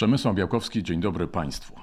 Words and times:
Przemysław 0.00 0.34
Białkowski, 0.34 0.82
dzień 0.82 1.00
dobry 1.00 1.26
Państwu. 1.28 1.74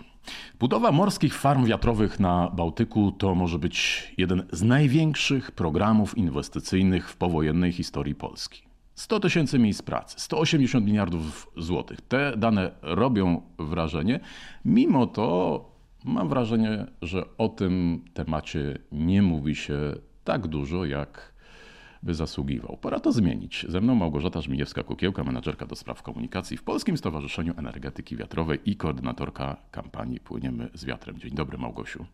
Budowa 0.59 0.91
morskich 0.91 1.33
farm 1.33 1.65
wiatrowych 1.65 2.19
na 2.19 2.49
Bałtyku 2.49 3.11
to 3.11 3.35
może 3.35 3.59
być 3.59 4.07
jeden 4.17 4.43
z 4.51 4.63
największych 4.63 5.51
programów 5.51 6.17
inwestycyjnych 6.17 7.09
w 7.09 7.17
powojennej 7.17 7.71
historii 7.71 8.15
Polski. 8.15 8.63
100 8.95 9.19
tysięcy 9.19 9.59
miejsc 9.59 9.81
pracy, 9.81 10.19
180 10.19 10.85
miliardów 10.85 11.51
złotych. 11.57 12.01
Te 12.01 12.37
dane 12.37 12.71
robią 12.81 13.41
wrażenie. 13.59 14.19
Mimo 14.65 15.07
to 15.07 15.65
mam 16.05 16.29
wrażenie, 16.29 16.85
że 17.01 17.37
o 17.37 17.49
tym 17.49 18.05
temacie 18.13 18.79
nie 18.91 19.21
mówi 19.21 19.55
się 19.55 19.79
tak 20.23 20.47
dużo, 20.47 20.85
jak 20.85 21.33
by 22.07 22.13
zasługiwał. 22.13 22.77
Pora 22.81 22.99
to 22.99 23.11
zmienić. 23.11 23.65
Ze 23.69 23.81
mną 23.81 23.95
Małgorzata 23.95 24.39
Żmijewska-Kukiełka, 24.39 25.25
menadżerka 25.25 25.65
do 25.65 25.75
spraw 25.75 26.03
komunikacji 26.03 26.57
w 26.57 26.63
Polskim 26.63 26.97
Stowarzyszeniu 26.97 27.53
Energetyki 27.57 28.17
Wiatrowej 28.17 28.59
i 28.65 28.75
koordynatorka 28.75 29.57
kampanii 29.71 30.19
Płyniemy 30.19 30.69
z 30.73 30.85
wiatrem. 30.85 31.19
Dzień 31.19 31.31
dobry 31.31 31.57
Małgosiu. 31.57 32.05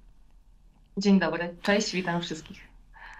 Dzień 0.98 1.20
dobry, 1.20 1.56
cześć, 1.62 1.94
witam 1.94 2.22
wszystkich. 2.22 2.58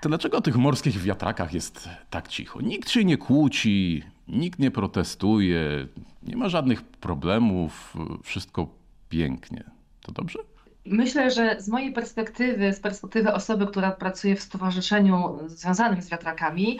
To 0.02 0.10
dlaczego 0.10 0.38
o 0.38 0.42
tych 0.42 0.56
morskich 0.56 1.02
wiatrakach 1.02 1.54
jest 1.54 1.90
tak 2.10 2.28
cicho? 2.28 2.62
Nikt 2.62 2.90
się 2.90 3.06
nie 3.06 3.18
kłóci, 3.18 4.04
nikt 4.28 4.60
nie 4.60 4.72
protestuje, 4.72 5.88
nie 6.24 6.38
ma 6.38 6.50
żadnych 6.50 6.84
problemów, 6.84 7.98
wszystko 8.24 8.68
pięknie. 9.10 9.64
To 10.02 10.12
dobrze? 10.12 10.40
Myślę, 10.86 11.32
że 11.32 11.62
z 11.62 11.68
mojej 11.68 11.94
perspektywy, 11.94 12.74
z 12.74 12.80
perspektywy 12.80 13.34
osoby, 13.34 13.68
która 13.68 13.92
pracuje 13.92 14.36
w 14.36 14.42
stowarzyszeniu 14.42 15.40
związanym 15.46 16.02
z 16.02 16.10
wiatrakami, 16.10 16.80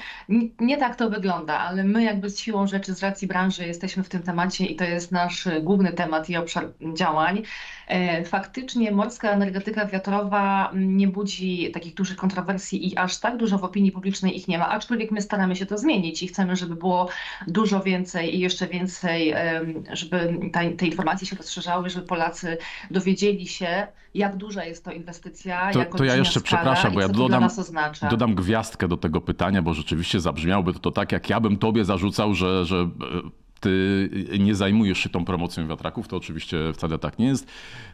nie, 0.60 0.78
tak 0.78 0.96
to 0.96 1.10
wygląda, 1.10 1.60
ale 1.60 1.84
my 1.84 2.04
jakby 2.04 2.30
z 2.30 2.40
siłą 2.40 2.68
rzeczy, 2.68 2.94
z 2.94 3.04
racji 3.04 3.28
branży 3.28 3.68
jesteśmy 3.68 4.04
w 4.04 4.10
tym 4.10 4.24
temacie 4.24 4.66
i 4.66 4.76
to 4.76 4.84
jest 4.84 5.12
nasz 5.12 5.48
główny 5.62 5.94
temat 5.94 6.30
i 6.30 6.38
obszar 6.38 6.70
działań. 6.94 7.44
E, 7.88 8.26
faktycznie 8.26 8.92
morska 8.92 9.32
energetyka 9.32 9.86
wiatrowa 9.86 10.72
nie 10.76 11.08
budzi 11.08 11.72
takich 11.72 11.94
dużych 11.94 12.18
kontrowersji 12.18 12.92
i 12.92 12.98
aż 12.98 13.20
tak 13.20 13.38
dużo 13.38 13.58
w 13.58 13.64
opinii 13.64 13.92
publicznej 13.92 14.38
ich 14.38 14.48
nie 14.48 14.58
ma, 14.58 14.70
aczkolwiek 14.70 15.12
my 15.12 15.22
staramy 15.22 15.56
się 15.56 15.66
to 15.66 15.78
zmienić 15.78 16.24
i 16.24 16.28
chcemy, 16.28 16.56
żeby 16.56 16.76
było 16.76 17.10
dużo 17.48 17.80
więcej 17.82 18.36
i 18.36 18.40
jeszcze 18.40 18.68
więcej, 18.68 19.36
żeby 19.92 20.40
te 20.78 20.86
informacje 20.86 21.28
się 21.28 21.36
rozszerzały, 21.36 21.90
żeby 21.90 22.08
Polacy 22.08 22.58
dowiedzieli 22.92 23.48
się, 23.48 23.88
jak 24.14 24.38
duża 24.38 24.66
jest 24.66 24.86
to 24.86 24.92
inwestycja, 24.92 25.72
to, 25.72 25.80
jak 25.80 25.98
to 25.98 26.04
ja 26.04 26.16
jeszcze 26.16 26.42
przepraszam, 26.42 26.94
bo 26.94 27.02
ja 27.02 27.10
dodam, 27.10 27.48
dodam 28.10 28.36
gwiazdkę 28.36 28.88
do 28.88 28.98
tego 28.98 29.22
pytania, 29.22 29.62
bo 29.62 29.74
rzeczywiście 29.74 30.20
zabrzmiałoby 30.20 30.74
to 30.74 30.92
tak, 30.92 31.12
jak 31.12 31.30
ja 31.30 31.40
bym 31.40 31.58
tobie 31.58 31.86
zarzucał, 31.86 32.34
że, 32.34 32.66
że 32.66 32.90
ty 32.96 33.43
nie 34.40 34.56
zajmujesz 34.56 34.98
się 34.98 35.10
tą 35.10 35.26
promocją 35.26 35.68
wiatraków, 35.68 36.08
to 36.08 36.18
oczywiście 36.18 36.58
wcale 36.74 36.98
tak 36.98 37.20
nie 37.20 37.26
jest. 37.26 37.52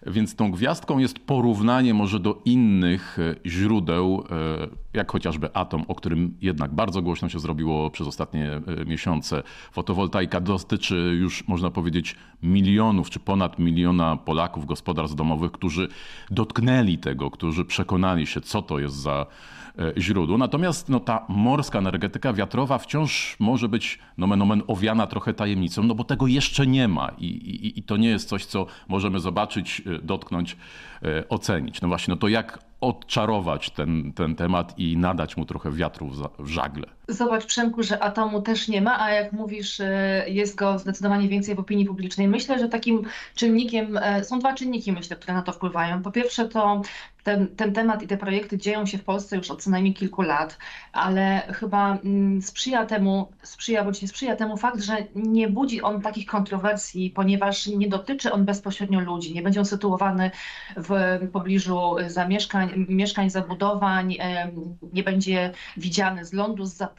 Więc 0.08 0.36
tą 0.36 0.52
gwiazdką 0.52 0.98
jest 0.98 1.20
porównanie 1.20 1.94
może 1.94 2.20
do 2.20 2.42
innych 2.46 3.18
źródeł, 3.46 4.24
e, 4.32 4.68
jak 4.94 5.12
chociażby 5.12 5.54
atom, 5.54 5.86
o 5.88 5.96
którym 5.96 6.38
jednak 6.42 6.74
bardzo 6.74 7.02
głośno 7.02 7.30
się 7.30 7.40
zrobiło 7.40 7.90
przez 7.92 8.08
ostatnie 8.08 8.52
e, 8.52 8.86
miesiące. 8.86 9.44
Fotowoltaika 9.72 10.40
dotyczy 10.40 10.96
już, 11.20 11.48
można 11.48 11.70
powiedzieć, 11.70 12.16
milionów 12.44 13.10
czy 13.10 13.20
ponad 13.20 13.60
miliona 13.60 14.18
Polaków, 14.18 14.66
gospodarstw 14.66 15.16
domowych, 15.16 15.52
którzy 15.52 15.88
dotknęli 16.32 16.98
tego, 16.98 17.32
którzy 17.32 17.66
przekonali 17.66 18.28
się, 18.28 18.42
co 18.42 18.62
to 18.62 18.80
jest 18.80 18.96
za 18.96 19.26
E, 19.59 19.59
źródło. 19.98 20.38
Natomiast 20.38 20.90
no, 20.90 21.00
ta 21.00 21.26
morska 21.30 21.80
energetyka 21.80 22.34
wiatrowa 22.34 22.78
wciąż 22.78 23.36
może 23.40 23.70
być 23.70 24.00
nomen 24.18 24.42
omen 24.42 24.62
owiana 24.68 25.08
trochę 25.08 25.34
tajemnicą, 25.34 25.84
no 25.84 25.96
bo 25.96 26.04
tego 26.04 26.28
jeszcze 26.28 26.68
nie 26.68 26.88
ma 26.88 27.12
i, 27.18 27.26
i, 27.26 27.80
i 27.80 27.84
to 27.84 27.98
nie 27.98 28.10
jest 28.10 28.30
coś, 28.30 28.46
co 28.46 28.66
możemy 28.88 29.20
zobaczyć, 29.20 29.82
e, 29.86 30.00
dotknąć, 30.02 30.58
e, 31.04 31.30
ocenić. 31.30 31.82
No 31.82 31.88
właśnie, 31.88 32.12
no 32.12 32.18
to 32.18 32.28
jak 32.28 32.60
odczarować 32.82 33.70
ten, 33.70 34.14
ten 34.14 34.36
temat 34.36 34.80
i 34.80 34.98
nadać 34.98 35.38
mu 35.38 35.46
trochę 35.46 35.72
wiatru 35.72 36.12
w 36.40 36.48
żagle. 36.48 36.99
Zobacz, 37.10 37.46
Przemku, 37.46 37.84
że 37.84 38.04
atomu 38.04 38.42
też 38.42 38.68
nie 38.68 38.82
ma, 38.82 39.02
a 39.04 39.12
jak 39.12 39.32
mówisz, 39.32 39.82
jest 40.28 40.56
go 40.56 40.80
zdecydowanie 40.80 41.28
więcej 41.28 41.56
w 41.56 41.60
opinii 41.60 41.86
publicznej. 41.86 42.28
Myślę, 42.28 42.60
że 42.60 42.70
takim 42.70 43.06
czynnikiem, 43.36 44.00
są 44.24 44.40
dwa 44.40 44.54
czynniki, 44.54 44.92
myślę, 44.92 45.16
które 45.16 45.34
na 45.34 45.42
to 45.42 45.54
wpływają. 45.54 46.02
Po 46.02 46.12
pierwsze 46.12 46.48
to 46.48 46.82
ten, 47.24 47.48
ten 47.56 47.74
temat 47.74 48.04
i 48.04 48.08
te 48.08 48.18
projekty 48.18 48.58
dzieją 48.58 48.86
się 48.86 48.98
w 48.98 49.04
Polsce 49.04 49.38
już 49.38 49.52
od 49.52 49.64
co 49.64 49.70
najmniej 49.70 49.94
kilku 49.94 50.22
lat, 50.22 50.58
ale 50.94 51.42
chyba 51.54 51.98
mm, 51.98 52.42
sprzyja 52.42 52.86
temu, 52.86 53.32
sprzyja 53.44 53.84
bądź 53.84 54.02
nie 54.02 54.08
sprzyja 54.08 54.36
temu 54.36 54.58
fakt, 54.58 54.82
że 54.82 54.98
nie 55.16 55.48
budzi 55.48 55.82
on 55.82 56.02
takich 56.02 56.26
kontrowersji, 56.26 57.10
ponieważ 57.10 57.68
nie 57.68 57.90
dotyczy 57.90 58.32
on 58.32 58.46
bezpośrednio 58.46 59.00
ludzi, 59.00 59.34
nie 59.34 59.42
będzie 59.42 59.60
on 59.60 59.66
sytuowany 59.66 60.32
w 60.78 61.20
pobliżu 61.34 61.96
zamieszkań, 62.08 62.86
mieszkań, 62.90 63.30
zabudowań, 63.30 64.18
nie 64.94 65.04
będzie 65.04 65.52
widziany 65.78 66.26
z 66.26 66.34
lądu, 66.34 66.66
z 66.66 66.74
zapłotu. 66.74 66.99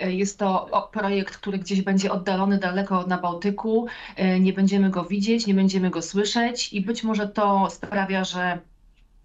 E, 0.00 0.12
jest 0.12 0.38
to 0.38 0.70
projekt, 0.92 1.36
który 1.36 1.58
gdzieś 1.58 1.82
będzie 1.82 2.12
oddalony 2.12 2.58
daleko 2.58 3.06
na 3.06 3.18
Bałtyku, 3.18 3.86
e, 4.16 4.40
nie 4.40 4.52
będziemy 4.52 4.90
go 4.90 5.04
widzieć, 5.04 5.46
nie 5.46 5.54
będziemy 5.54 5.90
go 5.90 6.02
słyszeć 6.02 6.72
i 6.72 6.80
być 6.80 7.04
może 7.04 7.28
to 7.28 7.70
sprawia, 7.70 8.24
że 8.24 8.58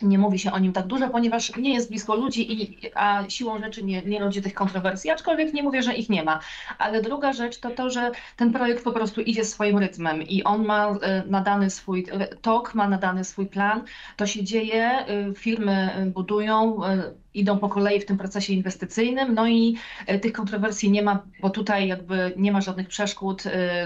nie 0.02 0.18
mówi 0.18 0.40
się 0.40 0.52
o 0.52 0.60
nim 0.60 0.74
tak 0.74 0.88
dużo, 0.88 1.10
ponieważ 1.10 1.56
nie 1.56 1.74
jest 1.74 1.90
blisko 1.90 2.16
ludzi, 2.16 2.64
i, 2.64 2.80
a 2.96 3.24
siłą 3.30 3.60
rzeczy 3.60 3.84
nie, 3.84 4.02
nie 4.02 4.20
rodzi 4.20 4.42
tych 4.42 4.54
kontrowersji, 4.54 5.10
aczkolwiek 5.10 5.54
nie 5.54 5.64
mówię, 5.64 5.84
że 5.84 5.94
ich 5.94 6.10
nie 6.10 6.24
ma. 6.24 6.40
Ale 6.78 7.02
druga 7.02 7.34
rzecz 7.34 7.60
to 7.60 7.70
to, 7.70 7.90
że 7.90 8.12
ten 8.36 8.54
projekt 8.54 8.84
po 8.84 8.92
prostu 8.92 9.22
idzie 9.22 9.46
swoim 9.46 9.78
rytmem 9.78 10.22
i 10.22 10.44
on 10.44 10.66
ma 10.66 10.90
e, 10.90 11.24
nadany 11.28 11.70
swój 11.70 12.06
tok, 12.42 12.76
ma 12.76 12.88
nadany 12.88 13.24
swój 13.24 13.46
plan. 13.46 13.84
To 14.18 14.28
się 14.28 14.44
dzieje, 14.44 15.06
firmy 15.36 16.12
budują, 16.16 16.80
idą 17.38 17.60
po 17.60 17.70
kolei 17.70 18.00
w 18.00 18.06
tym 18.06 18.18
procesie 18.18 18.54
inwestycyjnym, 18.54 19.34
no 19.34 19.48
i 19.48 19.78
tych 20.22 20.34
kontrowersji 20.34 20.92
nie 20.92 21.02
ma, 21.02 21.24
bo 21.42 21.50
tutaj 21.50 21.88
jakby 21.88 22.34
nie 22.38 22.52
ma 22.52 22.62
żadnych 22.62 22.88
przeszkód, 22.88 23.44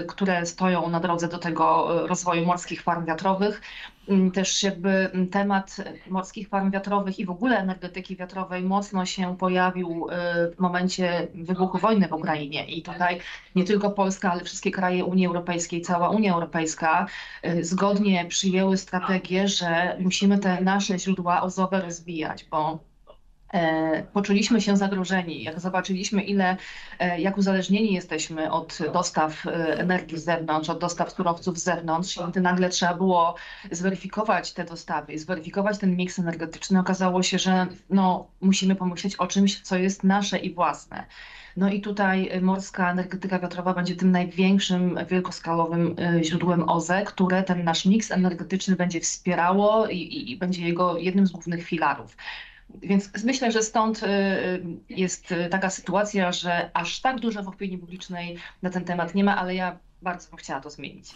które 0.08 0.46
stoją 0.46 0.88
na 0.88 1.00
drodze 1.00 1.28
do 1.28 1.38
tego 1.38 1.88
rozwoju 2.06 2.46
morskich 2.46 2.82
farm 2.82 3.06
wiatrowych. 3.06 3.60
Mm, 4.08 4.30
też 4.30 4.62
jakby 4.62 5.10
temat 5.30 5.76
morskich 6.08 6.48
farm 6.48 6.70
wiatrowych 6.70 7.18
i 7.18 7.26
w 7.26 7.30
ogóle 7.30 7.58
energetyki 7.58 8.16
wiatrowej 8.16 8.62
mocno 8.62 9.06
się 9.06 9.36
pojawił 9.36 10.06
w 10.56 10.60
momencie 10.60 11.28
wybuchu 11.34 11.78
wojny 11.78 12.08
w 12.08 12.12
Ukrainie. 12.12 12.66
I 12.66 12.82
tutaj 12.82 13.20
nie 13.54 13.64
tylko 13.64 13.90
Polska, 13.90 14.32
ale 14.32 14.44
wszystkie 14.44 14.70
kraje 14.70 15.04
Unii 15.04 15.26
Europejskiej, 15.26 15.82
cała 15.82 16.10
Unia 16.10 16.34
Europejska 16.34 17.06
zgodnie 17.60 18.24
przyjęły 18.24 18.76
strategię, 18.76 19.48
że 19.48 19.96
musimy 20.00 20.38
te 20.38 20.60
nasze 20.60 20.98
źródła 20.98 21.42
OZOwe 21.42 21.80
rozwijać, 21.80 22.44
bo 22.50 22.91
E, 22.91 22.91
poczuliśmy 24.12 24.60
się 24.60 24.76
zagrożeni, 24.76 25.42
jak 25.42 25.60
zobaczyliśmy, 25.60 26.22
ile, 26.22 26.56
e, 26.98 27.20
jak 27.20 27.38
uzależnieni 27.38 27.92
jesteśmy 27.92 28.50
od 28.50 28.78
dostaw 28.92 29.46
e, 29.46 29.50
energii 29.78 30.18
z 30.18 30.24
zewnątrz, 30.24 30.70
od 30.70 30.78
dostaw 30.78 31.12
surowców 31.12 31.58
z 31.58 31.64
zewnątrz, 31.64 32.18
i 32.36 32.40
nagle 32.40 32.68
trzeba 32.68 32.94
było 32.94 33.34
zweryfikować 33.70 34.52
te 34.52 34.64
dostawy, 34.64 35.18
zweryfikować 35.18 35.78
ten 35.78 35.96
miks 35.96 36.18
energetyczny, 36.18 36.80
okazało 36.80 37.22
się, 37.22 37.38
że 37.38 37.66
no, 37.90 38.26
musimy 38.40 38.76
pomyśleć 38.76 39.16
o 39.16 39.26
czymś, 39.26 39.60
co 39.60 39.76
jest 39.76 40.04
nasze 40.04 40.38
i 40.38 40.54
własne. 40.54 41.06
No 41.56 41.70
i 41.70 41.80
tutaj 41.80 42.40
morska 42.40 42.90
energetyka 42.90 43.38
wiatrowa 43.38 43.74
będzie 43.74 43.96
tym 43.96 44.10
największym, 44.10 44.98
wielkoskalowym 45.10 45.96
źródłem 46.22 46.68
OZE, 46.68 47.02
które 47.06 47.42
ten 47.42 47.64
nasz 47.64 47.86
miks 47.86 48.10
energetyczny 48.10 48.76
będzie 48.76 49.00
wspierało 49.00 49.88
i, 49.88 50.30
i 50.30 50.36
będzie 50.36 50.66
jego 50.66 50.98
jednym 50.98 51.26
z 51.26 51.32
głównych 51.32 51.64
filarów. 51.64 52.16
Więc 52.82 53.24
myślę, 53.24 53.52
że 53.52 53.62
stąd 53.62 54.02
y, 54.02 54.06
y, 54.06 54.62
jest 54.88 55.34
taka 55.50 55.70
sytuacja, 55.70 56.32
że 56.32 56.70
aż 56.74 57.00
tak 57.00 57.20
dużo 57.20 57.42
w 57.42 57.48
opinii 57.48 57.78
publicznej 57.78 58.36
na 58.62 58.70
ten 58.70 58.84
temat 58.84 59.14
nie 59.14 59.24
ma, 59.24 59.36
ale 59.36 59.54
ja 59.54 59.78
bardzo 60.02 60.30
bym 60.30 60.38
chciała 60.38 60.60
to 60.60 60.70
zmienić. 60.70 61.14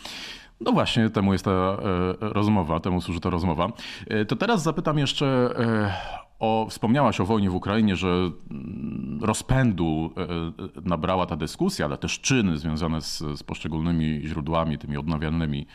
No 0.61 0.73
właśnie, 0.73 1.11
temu 1.11 1.33
jest 1.33 1.45
ta 1.45 1.51
e, 1.51 1.77
rozmowa, 2.21 2.81
temu 2.81 3.01
służy 3.01 3.21
ta 3.21 3.31
rozmowa. 3.31 3.73
E, 4.07 4.25
to 4.25 4.37
teraz 4.37 4.63
zapytam 4.63 4.99
jeszcze 4.99 5.27
e, 5.59 5.93
o, 6.39 6.67
wspomniałaś 6.71 7.21
o 7.21 7.25
wojnie 7.25 7.51
w 7.51 7.55
Ukrainie, 7.55 7.97
że 7.97 8.09
mm, 8.09 9.19
rozpędu 9.23 10.11
nabrała 10.85 11.27
ta 11.27 11.37
dyskusja, 11.37 11.87
ale 11.87 11.99
też 11.99 12.21
czyny 12.21 12.59
związane 12.59 13.01
z, 13.01 13.19
z 13.19 13.43
poszczególnymi 13.43 14.21
źródłami, 14.25 14.79
tymi 14.79 14.97
odnawialnymi 14.97 15.67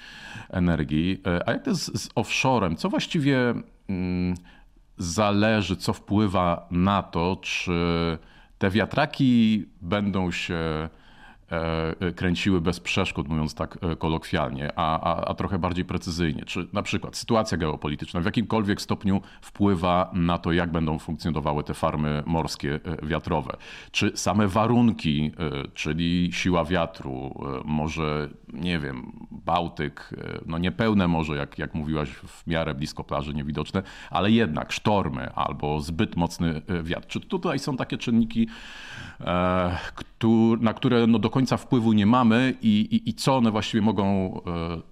energii. 0.50 1.22
A 1.46 1.52
jak 1.52 1.64
to 1.64 1.70
jest 1.70 2.00
z 2.00 2.10
offshorem? 2.16 2.76
Co 2.76 2.90
właściwie 2.90 3.54
mm, 3.90 4.36
zależy, 5.04 5.76
co 5.76 5.94
wpływa 5.94 6.68
na 6.72 7.04
to, 7.04 7.38
czy 7.42 7.72
te 8.58 8.70
wiatraki 8.70 9.66
będą 9.82 10.32
się 10.32 10.90
kręciły 12.16 12.62
bez 12.62 12.80
przeszkód, 12.80 13.28
mówiąc 13.28 13.56
tak 13.56 13.78
e, 13.82 13.96
kolokwialnie, 13.96 14.72
a, 14.76 15.00
a, 15.00 15.26
a, 15.26 15.34
trochę 15.34 15.60
bardziej 15.60 15.86
precyzyjnie. 15.86 16.46
Czy 16.46 16.68
na 16.74 16.84
przykład 16.84 17.16
sytuacja 17.16 17.58
geopolityczna 17.58 18.22
w 18.22 18.26
jakimkolwiek 18.26 18.82
stopniu 18.82 19.22
wpływa 19.42 20.12
na 20.14 20.38
to, 20.38 20.52
jak 20.52 20.72
będą 20.72 21.00
funkcjonowały 21.00 21.64
te 21.64 21.74
farmy 21.74 22.24
morskie 22.26 22.80
e, 22.84 23.06
wiatrowe? 23.06 23.58
Czy 23.92 24.12
same 24.16 24.48
warunki, 24.48 25.32
czyli 25.74 26.30
siła 26.34 26.66
wiatru, 26.66 27.44
może 27.66 28.30
nie 28.54 28.80
wiem, 28.80 29.12
Bałtyk, 29.32 30.10
no 30.46 30.58
niepełne 30.58 31.08
morze, 31.08 31.36
jak, 31.36 31.60
jak 31.60 31.74
mówiłaś, 31.74 32.10
w 32.10 32.48
miarę 32.48 32.74
blisko 32.74 33.04
plaży, 33.04 33.34
niewidoczne, 33.34 33.84
ale 34.10 34.32
jednak 34.32 34.72
sztormy 34.72 35.34
albo 35.34 35.82
zbyt 35.82 36.16
mocny 36.16 36.62
wiatr. 36.84 37.08
Czy 37.08 37.20
tutaj 37.20 37.60
są 37.60 37.78
takie 37.78 37.98
czynniki, 37.98 38.48
na 40.60 40.74
które 40.74 41.08
no 41.08 41.20
do 41.20 41.30
końca 41.30 41.41
wpływu 41.58 41.94
nie 41.94 42.06
mamy 42.06 42.54
i, 42.62 42.80
i, 42.80 43.10
i 43.10 43.14
co 43.14 43.38
one 43.38 43.52
właściwie 43.52 43.82
mogą 43.82 44.42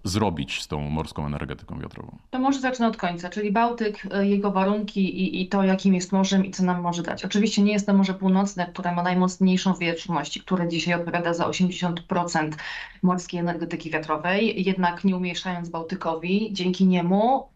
zrobić 0.04 0.62
z 0.62 0.68
tą 0.68 0.90
morską 0.90 1.26
energetyką 1.26 1.80
wiatrową? 1.80 2.18
To 2.30 2.40
może 2.40 2.60
zacznę 2.60 2.88
od 2.88 2.98
końca, 2.98 3.30
czyli 3.30 3.52
Bałtyk, 3.52 4.08
jego 4.22 4.52
warunki 4.52 5.22
i, 5.22 5.42
i 5.42 5.48
to, 5.48 5.64
jakim 5.64 5.94
jest 5.94 6.12
morzem 6.12 6.46
i 6.46 6.52
co 6.52 6.64
nam 6.64 6.82
może 6.82 7.04
dać. 7.04 7.26
Oczywiście 7.26 7.62
nie 7.62 7.74
jest 7.74 7.86
to 7.86 7.94
Morze 7.94 8.14
Północne, 8.14 8.68
które 8.68 8.96
ma 8.96 9.04
najmocniejszą 9.04 9.74
wietrzność, 9.74 10.40
które 10.40 10.68
dzisiaj 10.68 10.94
odpowiada 10.94 11.34
za 11.34 11.48
80% 11.48 12.52
morskiej 13.02 13.40
energetyki 13.40 13.90
wiatrowej, 13.90 14.64
jednak 14.66 15.04
nie 15.04 15.18
umieszczając 15.18 15.70
Bałtykowi, 15.70 16.50
dzięki 16.54 16.86
niemu 16.86 17.48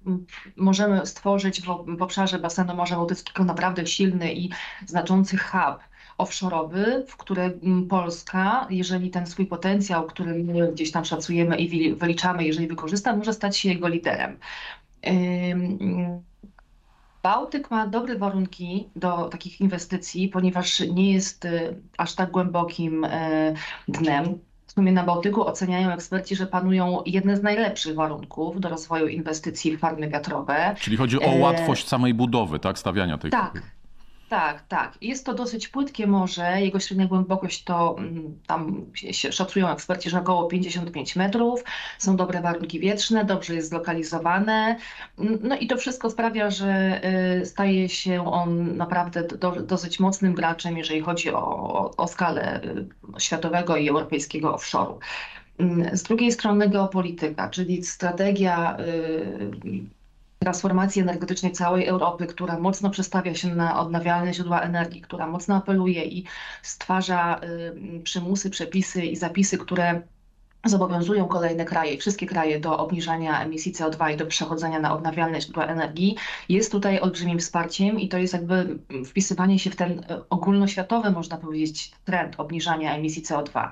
możemy 0.56 1.06
stworzyć 1.06 1.62
w, 1.62 1.66
w 1.98 2.02
obszarze 2.02 2.40
basenu 2.40 2.76
Morza 2.76 2.96
Bałtyckiego 2.96 3.44
naprawdę 3.44 3.88
silny 3.88 4.34
i 4.34 4.50
znaczący 4.86 5.38
hub 5.38 5.93
offshore'owy, 6.24 7.06
w 7.08 7.18
które 7.18 7.52
Polska, 7.90 8.68
jeżeli 8.70 9.10
ten 9.10 9.28
swój 9.28 9.46
potencjał, 9.46 10.08
który 10.08 10.44
my 10.44 10.72
gdzieś 10.72 10.92
tam 10.92 11.06
szacujemy 11.06 11.58
i 11.58 11.96
wyliczamy, 11.96 12.44
jeżeli 12.44 12.68
wykorzysta, 12.68 13.16
może 13.16 13.34
stać 13.34 13.58
się 13.58 13.70
jego 13.70 13.88
liderem. 13.88 14.38
Bałtyk 17.24 17.72
ma 17.72 17.88
dobre 17.88 18.18
warunki 18.18 18.88
do 18.96 19.30
takich 19.30 19.62
inwestycji, 19.62 20.30
ponieważ 20.30 20.80
nie 20.80 21.14
jest 21.14 21.46
y, 21.46 21.76
aż 21.98 22.16
tak 22.16 22.32
głębokim 22.32 23.04
y, 23.04 23.54
dnem. 23.88 24.40
W 24.66 24.72
sumie 24.72 24.92
na 24.92 25.04
Bałtyku 25.04 25.48
oceniają 25.48 25.92
eksperci, 25.92 26.36
że 26.36 26.48
panują 26.48 27.04
jedne 27.06 27.38
z 27.38 27.44
najlepszych 27.44 27.96
warunków 27.96 28.60
do 28.60 28.70
rozwoju 28.70 29.08
inwestycji 29.08 29.78
w 29.78 29.80
farmy 29.80 30.10
wiatrowe. 30.10 30.76
Czyli 30.80 30.98
chodzi 30.98 31.22
o 31.22 31.36
łatwość 31.36 31.88
samej 31.88 32.14
budowy, 32.14 32.60
tak? 32.60 32.80
Stawiania 32.80 33.18
tych. 33.18 33.32
Tak, 33.32 33.62
tak, 34.30 34.68
tak. 34.68 34.98
Jest 35.02 35.26
to 35.26 35.34
dosyć 35.34 35.68
płytkie 35.68 36.08
morze. 36.08 36.62
Jego 36.62 36.80
średnia 36.80 37.08
głębokość 37.08 37.64
to 37.64 37.96
mm, 37.98 38.40
tam 38.48 38.86
się 38.94 39.32
szacują 39.32 39.70
eksperci, 39.70 40.10
że 40.10 40.20
około 40.20 40.48
55 40.48 41.16
metrów. 41.16 41.64
Są 41.98 42.16
dobre 42.16 42.42
warunki 42.42 42.80
wietrzne, 42.80 43.26
dobrze 43.26 43.56
jest 43.56 43.70
zlokalizowane. 43.70 44.78
No 45.42 45.58
i 45.58 45.68
to 45.68 45.78
wszystko 45.78 46.10
sprawia, 46.10 46.50
że 46.50 47.02
y, 47.42 47.46
staje 47.46 47.90
się 47.90 48.32
on 48.32 48.78
naprawdę 48.78 49.24
do, 49.24 49.52
dosyć 49.52 50.00
mocnym 50.00 50.34
graczem, 50.34 50.78
jeżeli 50.78 51.02
chodzi 51.02 51.34
o, 51.34 51.40
o, 51.40 51.96
o 51.98 52.08
skalę 52.08 52.62
y, 52.64 52.86
światowego 53.20 53.78
i 53.78 53.90
europejskiego 53.90 54.56
offshore'u. 54.56 54.98
Mm, 55.58 55.98
z 55.98 56.04
drugiej 56.04 56.32
strony 56.32 56.70
geopolityka, 56.70 57.50
czyli 57.50 57.84
strategia 57.84 58.78
y, 58.80 60.03
transformacji 60.44 61.02
energetycznej 61.02 61.52
całej 61.52 61.86
Europy, 61.88 62.28
która 62.28 62.60
mocno 62.60 62.90
przestawia 62.90 63.36
się 63.36 63.56
na 63.56 63.80
odnawialne 63.80 64.34
źródła 64.34 64.62
energii, 64.62 65.02
która 65.02 65.28
mocno 65.28 65.56
apeluje 65.56 66.06
i 66.06 66.24
stwarza 66.62 67.42
przymusy, 68.04 68.50
przepisy 68.50 69.06
i 69.06 69.16
zapisy, 69.16 69.58
które 69.58 70.02
zobowiązują 70.66 71.28
kolejne 71.28 71.66
kraje, 71.66 71.98
wszystkie 71.98 72.26
kraje 72.26 72.60
do 72.60 72.78
obniżania 72.78 73.44
emisji 73.44 73.74
CO2 73.74 74.14
i 74.14 74.18
do 74.18 74.26
przechodzenia 74.26 74.80
na 74.80 74.96
odnawialne 74.96 75.42
źródła 75.42 75.66
energii, 75.66 76.16
jest 76.50 76.72
tutaj 76.72 77.00
olbrzymim 77.00 77.40
wsparciem 77.40 78.00
i 78.00 78.10
to 78.10 78.18
jest 78.18 78.34
jakby 78.34 78.80
wpisywanie 79.06 79.60
się 79.60 79.70
w 79.70 79.76
ten 79.76 79.92
y, 79.92 80.30
ogólnoświatowy, 80.30 81.12
można 81.12 81.38
powiedzieć, 81.38 81.92
trend 82.06 82.36
obniżania 82.38 82.96
emisji 82.96 83.24
CO2. 83.24 83.70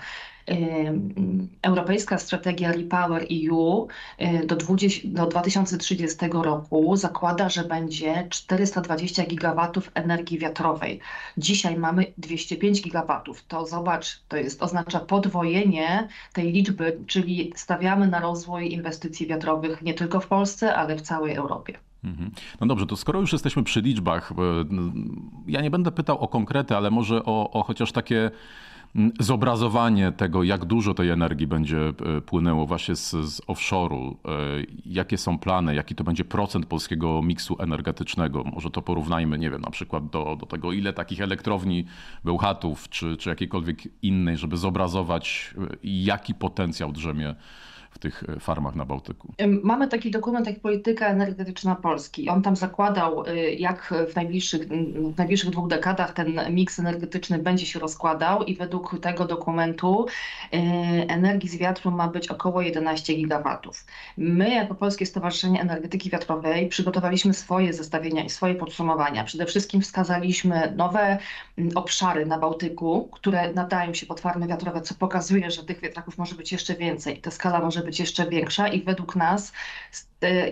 Europejska 1.62 2.18
strategia 2.18 2.72
Repower 2.72 3.26
EU 3.32 3.88
y, 4.22 4.46
do, 4.46 4.56
20, 4.56 5.08
do 5.08 5.26
2030 5.26 6.18
roku 6.32 6.96
zakłada, 6.96 7.50
że 7.50 7.64
będzie 7.64 8.28
420 8.30 9.26
gigawatów 9.26 9.92
energii 9.94 10.40
wiatrowej. 10.40 11.00
Dzisiaj 11.38 11.78
mamy 11.78 12.14
205 12.18 12.82
gigawatów. 12.82 13.46
To 13.48 13.66
zobacz, 13.66 14.22
to 14.28 14.38
jest 14.38 14.64
oznacza 14.64 15.00
podwojenie 15.00 16.08
tej 16.34 16.52
liczby, 16.52 17.00
czyli 17.08 17.54
stawiamy 17.56 18.08
na 18.08 18.20
rozwój 18.20 18.74
inwestycji 18.74 19.28
wiatrowych 19.28 19.82
nie 19.82 19.94
tylko 19.94 20.20
w 20.20 20.28
Polsce, 20.28 20.76
ale 20.76 20.96
w 20.96 21.02
całej 21.02 21.36
Europie. 21.36 21.78
Mhm. 22.04 22.32
No 22.62 22.68
dobrze, 22.68 22.86
to 22.86 22.96
skoro 22.96 23.20
już 23.20 23.34
jesteśmy 23.34 23.64
przy 23.64 23.82
liczbach, 23.82 24.34
ja 25.48 25.62
nie 25.62 25.72
będę 25.72 25.92
pytał 25.92 26.20
o 26.20 26.28
konkrety, 26.28 26.76
ale 26.76 26.92
może 26.92 27.26
o, 27.26 27.52
o 27.52 27.64
chociaż 27.64 27.92
takie 27.92 28.32
zobrazowanie 29.20 30.12
tego, 30.12 30.44
jak 30.44 30.66
dużo 30.66 30.94
tej 30.94 31.10
energii 31.10 31.48
będzie 31.48 31.80
e, 32.18 32.22
płynęło 32.22 32.66
właśnie 32.66 32.96
z, 32.96 33.10
z 33.10 33.42
offshore'u, 33.42 34.12
e, 34.12 34.16
jakie 34.86 35.18
są 35.18 35.40
plany, 35.40 35.76
jaki 35.76 35.96
to 35.96 36.04
będzie 36.04 36.26
procent 36.26 36.66
polskiego 36.66 37.22
miksu 37.22 37.56
energetycznego. 37.60 38.44
Może 38.44 38.70
to 38.70 38.82
porównajmy, 38.82 39.38
nie 39.38 39.50
wiem, 39.50 39.62
na 39.62 39.72
przykład 39.72 40.10
do, 40.10 40.38
do 40.40 40.46
tego, 40.46 40.72
ile 40.72 40.94
takich 40.94 41.22
elektrowni 41.22 41.86
Bełchatów 42.24 42.90
czy, 42.90 43.18
czy 43.18 43.30
jakiejkolwiek 43.30 44.04
innej, 44.04 44.38
żeby 44.38 44.58
zobrazować, 44.58 45.56
e, 45.58 45.78
jaki 45.84 46.34
potencjał 46.34 46.92
drzemie 46.92 47.36
w 47.92 48.00
tych 48.00 48.24
e, 48.30 48.40
farmach 48.40 48.76
na 48.76 48.86
Bałtyku. 48.86 49.34
Mamy 49.64 49.88
taki 49.88 50.12
dokument 50.12 50.48
jak 50.48 50.60
Polityka 50.60 51.08
Energetyczna 51.08 51.76
Polski. 51.76 52.30
On 52.30 52.42
tam 52.42 52.56
zakładał, 52.56 53.28
y, 53.28 53.52
jak 53.52 53.94
w 54.12 54.16
najbliższych, 54.16 54.68
w 55.14 55.18
najbliższych 55.18 55.50
dwóch 55.50 55.68
dekadach 55.68 56.14
ten 56.14 56.40
miks 56.50 56.80
energetyczny 56.80 57.40
będzie 57.40 57.66
się 57.66 57.80
rozkładał 57.80 58.44
i 58.44 58.56
według 58.56 59.00
tego 59.02 59.26
dokumentu 59.26 60.06
y, 60.54 60.58
energii 61.08 61.50
z 61.50 61.58
wiatru 61.58 61.92
ma 61.92 62.08
być 62.08 62.28
około 62.28 62.62
11 62.62 63.14
gigawatów. 63.14 63.86
My 64.18 64.50
jako 64.50 64.76
Polskie 64.76 65.06
Stowarzyszenie 65.06 65.62
Energetyki 65.62 66.10
Wiatrowej 66.10 66.68
przygotowaliśmy 66.68 67.34
swoje 67.34 67.74
zestawienia 67.74 68.24
i 68.24 68.30
swoje 68.30 68.56
podsumowania. 68.56 69.24
Przede 69.24 69.46
wszystkim 69.46 69.82
wskazaliśmy 69.82 70.74
nowe 70.76 71.18
obszary 71.76 72.26
na 72.26 72.38
Bałtyku, 72.38 73.10
które 73.12 73.54
nadają 73.54 73.94
się 73.94 74.06
pod 74.06 74.20
farmy 74.20 74.48
wiatrowe, 74.48 74.82
co 74.82 74.96
pokazuje, 74.96 75.52
że 75.52 75.64
tych 75.64 75.82
wiatraków 75.82 76.18
może 76.18 76.36
być 76.36 76.52
jeszcze 76.52 76.76
więcej. 76.76 77.18
Ta 77.18 77.32
skala 77.32 77.60
może 77.60 77.81
być 77.82 78.00
jeszcze 78.00 78.30
większa 78.30 78.68
i 78.68 78.84
według 78.84 79.16
nas 79.16 79.52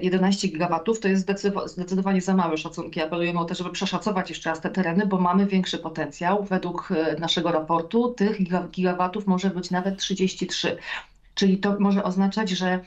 11 0.01 0.47
gigawatów 0.47 0.99
to 0.99 1.07
jest 1.07 1.29
zdecydowanie 1.65 2.21
za 2.21 2.35
małe 2.35 2.57
szacunki. 2.57 3.01
Apelujemy 3.01 3.39
o 3.39 3.45
to, 3.45 3.55
żeby 3.55 3.69
przeszacować 3.69 4.29
jeszcze 4.29 4.49
raz 4.49 4.61
te 4.61 4.69
tereny, 4.69 5.05
bo 5.05 5.17
mamy 5.17 5.45
większy 5.45 5.77
potencjał. 5.77 6.43
Według 6.43 6.91
e, 6.91 7.19
naszego 7.19 7.51
raportu 7.51 8.13
tych 8.13 8.37
gigawatów 8.71 9.27
może 9.27 9.49
być 9.49 9.71
nawet 9.71 9.97
33. 9.97 10.77
Czyli 11.33 11.57
to 11.57 11.79
może 11.79 12.03
oznaczać, 12.03 12.49
że 12.49 12.79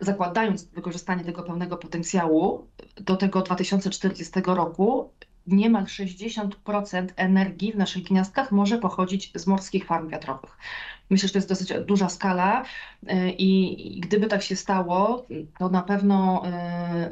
zakładając 0.00 0.64
wykorzystanie 0.64 1.24
tego 1.24 1.42
pełnego 1.42 1.76
potencjału 1.76 2.66
do 2.96 3.16
tego 3.16 3.42
2040 3.42 4.32
roku, 4.46 5.10
niemal 5.46 5.84
60% 5.84 7.06
energii 7.16 7.72
w 7.72 7.76
naszych 7.76 8.02
gniazdkach 8.02 8.52
może 8.52 8.78
pochodzić 8.78 9.32
z 9.34 9.46
morskich 9.46 9.86
farm 9.86 10.08
wiatrowych. 10.08 10.56
Myślę, 11.10 11.28
że 11.28 11.32
to 11.32 11.38
jest 11.38 11.48
dosyć 11.48 11.72
duża 11.86 12.08
skala 12.08 12.62
y, 12.62 13.30
i 13.38 14.00
gdyby 14.00 14.26
tak 14.26 14.42
się 14.42 14.56
stało, 14.56 15.26
to 15.58 15.68
na 15.68 15.82
pewno 15.82 16.42
y, 16.44 16.48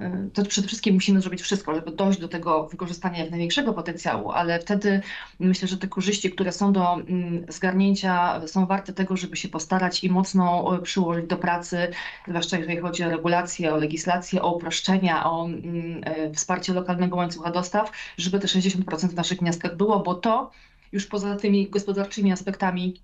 y, 0.04 0.30
to 0.30 0.44
przede 0.44 0.66
wszystkim 0.66 0.94
musimy 0.94 1.20
zrobić 1.20 1.42
wszystko, 1.42 1.74
żeby 1.74 1.90
dojść 1.90 2.20
do 2.20 2.28
tego 2.28 2.66
wykorzystania 2.66 3.18
jak 3.18 3.30
największego 3.30 3.72
potencjału, 3.72 4.30
ale 4.30 4.60
wtedy 4.60 5.00
myślę, 5.40 5.68
że 5.68 5.78
te 5.78 5.88
korzyści, 5.88 6.30
które 6.30 6.52
są 6.52 6.72
do 6.72 6.94
mm, 6.94 7.46
zgarnięcia, 7.48 8.40
są 8.46 8.66
warte 8.66 8.92
tego, 8.92 9.16
żeby 9.16 9.36
się 9.36 9.48
postarać 9.48 10.04
i 10.04 10.10
mocno 10.10 10.78
przyłożyć 10.82 11.26
do 11.26 11.36
pracy, 11.36 11.90
zwłaszcza 12.28 12.58
jeżeli 12.58 12.78
chodzi 12.78 13.04
o 13.04 13.10
regulacje, 13.10 13.74
o 13.74 13.76
legislację, 13.76 14.42
o 14.42 14.56
uproszczenia, 14.56 15.30
o 15.30 15.44
mm, 15.44 16.34
wsparcie 16.34 16.72
lokalnego 16.72 17.16
łańcucha 17.16 17.50
dostaw, 17.50 17.92
żeby 18.18 18.38
te 18.38 18.46
60% 18.46 19.08
w 19.08 19.14
naszych 19.14 19.38
gniazdkach 19.38 19.76
było, 19.76 20.00
bo 20.00 20.14
to 20.14 20.50
już 20.92 21.06
poza 21.06 21.36
tymi 21.36 21.70
gospodarczymi 21.70 22.32
aspektami 22.32 23.00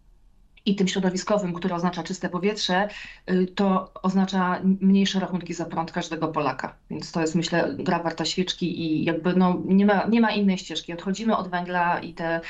i 0.66 0.76
tym 0.76 0.88
środowiskowym, 0.88 1.54
które 1.54 1.74
oznacza 1.74 2.02
czyste 2.02 2.28
powietrze, 2.28 2.88
y, 3.30 3.46
to 3.46 3.90
oznacza 4.02 4.60
mniejsze 4.80 5.20
rachunki 5.20 5.54
za 5.54 5.64
prąd 5.64 5.92
każdego 5.92 6.28
Polaka. 6.28 6.76
Więc 6.90 7.12
to 7.12 7.20
jest, 7.20 7.34
myślę, 7.34 7.74
gra 7.78 8.02
warta 8.02 8.24
świeczki 8.24 8.80
i 8.82 9.04
jakby 9.04 9.34
no, 9.34 9.62
nie, 9.64 9.86
ma, 9.86 10.06
nie 10.06 10.20
ma 10.20 10.32
innej 10.32 10.58
ścieżki. 10.58 10.92
Odchodzimy 10.92 11.36
od 11.36 11.48
węgla 11.48 12.00
i 12.00 12.14
te 12.14 12.40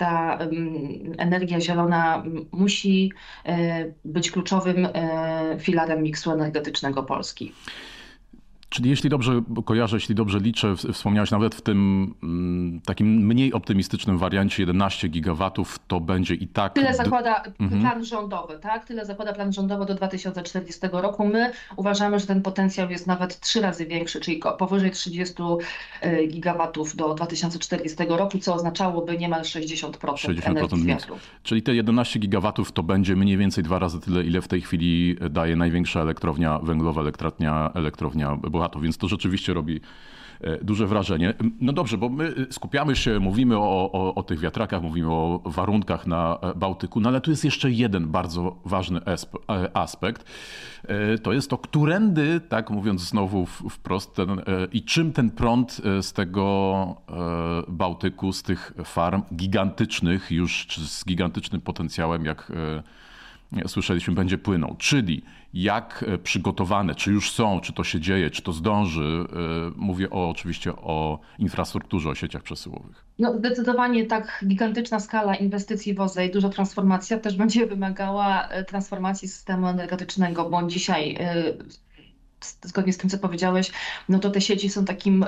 ta 0.00 0.38
energia 1.18 1.60
zielona 1.60 2.24
musi 2.52 3.12
y, 3.46 3.94
być 4.04 4.30
kluczowym 4.30 4.86
y, 4.86 4.90
filarem 5.58 6.02
miksu 6.02 6.32
energetycznego 6.32 7.02
Polski. 7.02 7.52
Czyli 8.70 8.90
jeśli 8.90 9.10
dobrze 9.10 9.42
kojarzę, 9.64 9.96
jeśli 9.96 10.14
dobrze 10.14 10.38
liczę, 10.38 10.74
wspomniałeś 10.92 11.30
nawet 11.30 11.54
w 11.54 11.60
tym 11.60 12.10
mm, 12.22 12.80
takim 12.80 13.26
mniej 13.26 13.52
optymistycznym 13.52 14.18
wariancie 14.18 14.62
11 14.62 15.08
gigawatów, 15.08 15.78
to 15.86 16.00
będzie 16.00 16.34
i 16.34 16.48
tak... 16.48 16.72
Tyle 16.72 16.94
zakłada 16.94 17.42
mhm. 17.60 17.80
plan 17.80 18.04
rządowy, 18.04 18.58
tak? 18.58 18.84
Tyle 18.84 19.06
zakłada 19.06 19.32
plan 19.32 19.52
rządowy 19.52 19.86
do 19.86 19.94
2040 19.94 20.80
roku. 20.92 21.26
My 21.26 21.52
uważamy, 21.76 22.18
że 22.18 22.26
ten 22.26 22.42
potencjał 22.42 22.90
jest 22.90 23.06
nawet 23.06 23.40
trzy 23.40 23.60
razy 23.60 23.86
większy, 23.86 24.20
czyli 24.20 24.40
powyżej 24.58 24.90
30 24.90 25.34
y, 26.04 26.26
gigawatów 26.26 26.96
do 26.96 27.14
2040 27.14 27.98
roku, 28.08 28.38
co 28.38 28.54
oznaczałoby 28.54 29.18
niemal 29.18 29.42
60%, 29.42 29.90
60% 29.90 30.50
energii 30.50 30.84
wiatru. 30.84 31.18
Czyli 31.42 31.62
te 31.62 31.74
11 31.74 32.18
gigawatów 32.18 32.72
to 32.72 32.82
będzie 32.82 33.16
mniej 33.16 33.36
więcej 33.36 33.64
dwa 33.64 33.78
razy 33.78 34.00
tyle, 34.00 34.24
ile 34.24 34.42
w 34.42 34.48
tej 34.48 34.60
chwili 34.60 35.16
daje 35.30 35.56
największa 35.56 36.00
elektrownia 36.00 36.58
węglowa, 36.58 37.00
elektrownia, 37.00 37.70
elektrownia 37.74 38.38
Więc 38.80 38.98
to 38.98 39.08
rzeczywiście 39.08 39.54
robi 39.54 39.80
e, 40.40 40.64
duże 40.64 40.86
wrażenie. 40.86 41.34
No 41.60 41.72
dobrze, 41.72 41.98
bo 41.98 42.08
my 42.08 42.34
skupiamy 42.50 42.96
się, 42.96 43.20
mówimy 43.20 43.58
o, 43.58 43.92
o, 43.92 44.14
o, 44.14 44.22
tych 44.22 44.40
wiatrakach, 44.40 44.82
mówimy 44.82 45.10
o 45.10 45.42
warunkach 45.44 46.06
na 46.06 46.38
Bałtyku, 46.56 47.00
no 47.00 47.08
ale 47.08 47.20
tu 47.20 47.30
jest 47.30 47.44
jeszcze 47.44 47.70
jeden 47.70 48.08
bardzo 48.08 48.56
ważny 48.64 49.00
e, 49.06 49.76
aspekt. 49.76 50.24
E, 50.84 51.18
to 51.18 51.32
jest 51.32 51.50
to, 51.50 51.58
którędy, 51.58 52.40
tak 52.48 52.70
mówiąc 52.70 53.00
znowu 53.00 53.46
wprost, 53.46 54.14
ten, 54.14 54.40
i 54.72 54.82
czym 54.82 55.12
ten 55.12 55.30
prąd 55.30 55.80
z 56.02 56.12
tego 56.12 56.96
Bałtyku, 57.68 58.32
z 58.32 58.42
tych 58.42 58.72
farm 58.84 59.22
gigantycznych, 59.36 60.30
już 60.30 60.66
z 60.78 61.04
gigantycznym 61.04 61.60
potencjałem, 61.60 62.24
jak 62.24 62.52
słyszeliśmy, 63.66 64.14
będzie 64.14 64.38
płynął. 64.38 64.76
Czyli 64.78 65.22
jak 65.54 66.04
e, 66.08 66.18
przygotowane, 66.18 66.94
czy 66.94 67.10
już 67.12 67.32
są, 67.32 67.60
czy 67.60 67.72
to 67.72 67.84
się 67.84 68.00
dzieje, 68.00 68.30
czy 68.30 68.42
to 68.42 68.52
zdąży. 68.52 69.24
E, 69.32 69.72
mówię 69.76 70.10
o, 70.10 70.28
oczywiście 70.30 70.72
o 70.76 71.18
infrastrukturze, 71.38 72.10
o 72.10 72.14
sieciach 72.14 72.42
przesyłowych. 72.42 73.04
No, 73.18 73.38
zdecydowanie 73.38 74.06
tak 74.06 74.44
gigantyczna 74.46 75.00
skala 75.00 75.34
inwestycji 75.34 75.94
w 75.94 75.98
i 76.26 76.30
duża 76.30 76.48
transformacja 76.48 77.18
też 77.18 77.36
będzie 77.36 77.66
wymagała 77.66 78.48
e, 78.48 78.64
transformacji 78.64 79.28
systemu 79.28 79.66
energetycznego, 79.66 80.50
bo 80.50 80.62
dzisiaj 80.62 81.18
zgodnie 82.62 82.92
z 82.92 82.98
tym, 82.98 83.10
co 83.10 83.18
powiedziałeś, 83.18 83.70
no 84.08 84.18
to 84.18 84.30
te 84.30 84.40
sieci 84.40 84.70
są 84.70 84.84
takim 84.84 85.26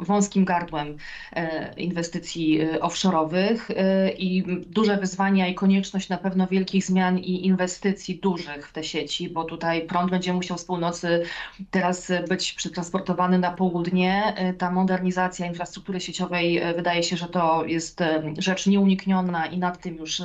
wąskim 0.00 0.44
gardłem 0.44 0.96
e, 1.32 1.74
inwestycji 1.74 2.60
e, 2.60 2.78
offshore'owych 2.78 3.58
e, 3.76 4.10
i 4.12 4.44
duże 4.66 4.96
wyzwania 4.96 5.48
i 5.48 5.54
konieczność 5.54 6.08
na 6.08 6.18
pewno 6.18 6.46
wielkich 6.46 6.84
zmian 6.84 7.18
i 7.18 7.46
inwestycji 7.46 8.18
dużych 8.18 8.68
w 8.68 8.72
te 8.72 8.84
sieci, 8.84 9.28
bo 9.28 9.44
tutaj 9.44 9.86
prąd 9.86 10.10
będzie 10.10 10.32
musiał 10.32 10.58
z 10.58 10.64
północy 10.64 11.22
teraz 11.70 12.12
być 12.28 12.52
przetransportowany 12.52 13.38
na 13.38 13.50
południe. 13.50 14.34
Ta 14.58 14.70
modernizacja 14.70 15.46
infrastruktury 15.46 16.00
sieciowej 16.00 16.60
wydaje 16.76 17.02
się, 17.02 17.16
że 17.16 17.28
to 17.28 17.64
jest 17.64 18.00
rzecz 18.38 18.66
nieunikniona 18.66 19.46
i 19.46 19.58
nad 19.58 19.80
tym 19.80 19.96
już 19.96 20.22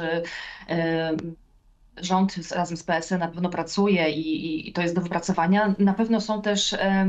rząd 2.02 2.36
razem 2.52 2.78
z 2.78 2.84
PSE 2.84 3.18
na 3.18 3.28
pewno 3.28 3.50
pracuje 3.50 4.10
i, 4.10 4.70
i, 4.70 4.74
to 4.74 4.82
jest 4.82 4.96
do 4.96 5.02
wypracowania. 5.02 5.76
Na 5.80 5.94
pewno 5.94 6.22
są 6.22 6.42
też 6.42 6.74
e, 6.74 7.08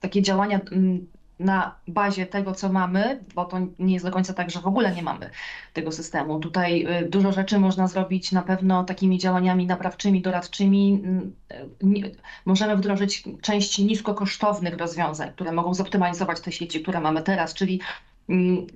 takie 0.00 0.22
działania 0.22 0.60
na 1.38 1.74
bazie 1.88 2.26
tego, 2.26 2.54
co 2.54 2.68
mamy, 2.72 3.24
bo 3.34 3.44
to 3.44 3.58
nie 3.78 3.94
jest 3.94 4.04
do 4.04 4.12
końca 4.12 4.32
tak, 4.32 4.50
że 4.50 4.60
w 4.60 4.66
ogóle 4.66 4.94
nie 4.94 5.02
mamy 5.02 5.30
tego 5.72 5.92
systemu. 5.92 6.40
Tutaj 6.40 6.86
y, 7.02 7.08
dużo 7.08 7.32
rzeczy 7.32 7.58
można 7.58 7.88
zrobić 7.88 8.32
na 8.32 8.42
pewno 8.42 8.84
takimi 8.84 9.18
działaniami 9.18 9.66
naprawczymi, 9.66 10.22
doradczymi. 10.22 11.02
Możemy 12.44 12.76
wdrożyć 12.76 13.24
część 13.42 13.78
niskokosztownych 13.78 14.76
rozwiązań, 14.76 15.32
które 15.32 15.52
mogą 15.52 15.74
zoptymalizować 15.74 16.40
te 16.40 16.52
sieci, 16.52 16.82
które 16.82 17.00
mamy 17.00 17.22
teraz, 17.22 17.54
czyli 17.54 17.80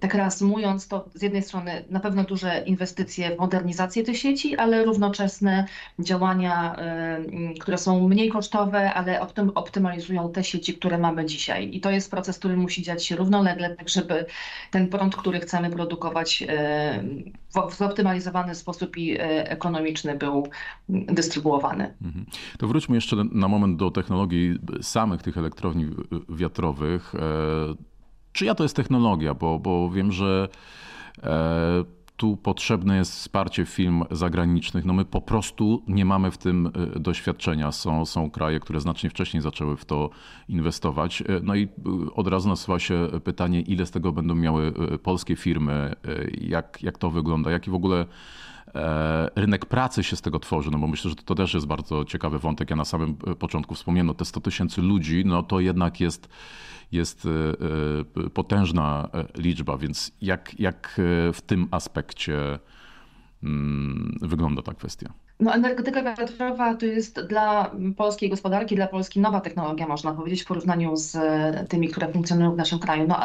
tak 0.00 0.14
reasumując, 0.14 0.88
to 0.88 1.08
z 1.14 1.22
jednej 1.22 1.42
strony 1.42 1.84
na 1.90 2.00
pewno 2.00 2.24
duże 2.24 2.62
inwestycje 2.66 3.36
w 3.36 3.38
modernizację 3.38 4.02
tych 4.02 4.18
sieci, 4.18 4.56
ale 4.56 4.84
równoczesne 4.84 5.66
działania, 5.98 6.74
y, 6.74 6.80
mm, 6.80 7.54
które 7.54 7.78
są 7.78 8.08
mniej 8.08 8.28
kosztowe, 8.28 8.94
ale 8.94 9.20
optymalizują 9.54 10.32
te 10.32 10.44
sieci, 10.44 10.74
które 10.74 10.98
mamy 10.98 11.26
dzisiaj. 11.26 11.76
I 11.76 11.80
to 11.80 11.90
jest 11.90 12.10
proces, 12.10 12.38
który 12.38 12.56
musi 12.56 12.82
dziać 12.82 13.06
się 13.06 13.16
równolegle, 13.16 13.76
tak 13.76 13.88
żeby 13.88 14.26
ten 14.70 14.88
prąd, 14.88 15.16
który 15.16 15.40
chcemy 15.40 15.70
produkować 15.70 16.42
y, 16.42 16.46
w 17.70 17.74
zoptymalizowany 17.74 18.54
sposób 18.54 18.96
i 18.96 19.12
y, 19.12 19.20
ekonomiczny 19.48 20.14
był 20.14 20.48
dystrybuowany. 20.88 21.94
Mhm. 22.02 22.26
To 22.58 22.68
wróćmy 22.68 22.94
jeszcze 22.94 23.16
na 23.32 23.48
moment 23.48 23.76
do 23.76 23.90
technologii 23.90 24.58
samych 24.82 25.22
tych 25.22 25.38
elektrowni 25.38 25.86
wiatrowych. 26.28 27.14
Czyja 28.32 28.54
to 28.54 28.62
jest 28.62 28.76
technologia? 28.76 29.34
Bo, 29.34 29.58
bo 29.58 29.90
wiem, 29.90 30.12
że 30.12 30.48
e, 31.22 31.84
tu 32.16 32.36
potrzebne 32.36 32.96
jest 32.96 33.12
wsparcie 33.12 33.66
firm 33.66 34.04
zagranicznych. 34.10 34.84
No 34.84 34.92
my 34.92 35.04
po 35.04 35.20
prostu 35.20 35.82
nie 35.88 36.04
mamy 36.04 36.30
w 36.30 36.38
tym 36.38 36.66
e, 36.96 37.00
doświadczenia. 37.00 37.72
Są, 37.72 38.06
są 38.06 38.30
kraje, 38.30 38.60
które 38.60 38.80
znacznie 38.80 39.10
wcześniej 39.10 39.42
zaczęły 39.42 39.76
w 39.76 39.84
to 39.84 40.10
inwestować. 40.48 41.22
E, 41.22 41.24
no 41.42 41.54
i 41.54 41.68
od 42.14 42.28
razu 42.28 42.48
nasuwa 42.48 42.78
się 42.78 43.08
pytanie, 43.24 43.60
ile 43.60 43.86
z 43.86 43.90
tego 43.90 44.12
będą 44.12 44.34
miały 44.34 44.72
polskie 45.02 45.36
firmy, 45.36 45.94
jak, 46.40 46.82
jak 46.82 46.98
to 46.98 47.10
wygląda, 47.10 47.50
jaki 47.50 47.70
w 47.70 47.74
ogóle 47.74 48.06
rynek 49.36 49.66
pracy 49.66 50.02
się 50.02 50.16
z 50.16 50.20
tego 50.20 50.38
tworzy, 50.40 50.70
no 50.70 50.78
bo 50.78 50.86
myślę, 50.86 51.10
że 51.10 51.16
to 51.16 51.34
też 51.34 51.54
jest 51.54 51.66
bardzo 51.66 52.04
ciekawy 52.04 52.38
wątek. 52.38 52.70
Ja 52.70 52.76
na 52.76 52.84
samym 52.84 53.14
początku 53.14 53.74
wspomniałem, 53.74 54.06
no 54.06 54.14
te 54.14 54.24
100 54.24 54.40
tysięcy 54.40 54.82
ludzi, 54.82 55.22
no 55.26 55.42
to 55.42 55.60
jednak 55.60 56.00
jest 56.00 56.28
jest 56.92 57.26
e, 57.26 57.30
e, 58.26 58.30
potężna 58.30 59.08
e, 59.14 59.42
liczba, 59.42 59.78
więc 59.78 60.12
jak, 60.22 60.60
jak 60.60 61.00
w 61.32 61.38
tym 61.46 61.68
aspekcie 61.70 62.58
mm, 63.42 64.18
wygląda 64.22 64.62
ta 64.62 64.74
kwestia? 64.74 65.12
No, 65.40 65.54
energetyka 65.54 66.02
wiatrowa 66.02 66.74
to 66.74 66.86
jest 66.86 67.20
dla 67.26 67.70
polskiej 67.96 68.30
gospodarki, 68.30 68.76
dla 68.76 68.86
Polski 68.86 69.20
nowa 69.20 69.40
technologia, 69.40 69.86
można 69.86 70.12
powiedzieć, 70.12 70.42
w 70.42 70.46
porównaniu 70.46 70.96
z 70.96 71.16
tymi, 71.68 71.88
które 71.88 72.12
funkcjonują 72.12 72.52
w 72.52 72.56
naszym 72.56 72.78
kraju. 72.78 73.06
No, 73.08 73.20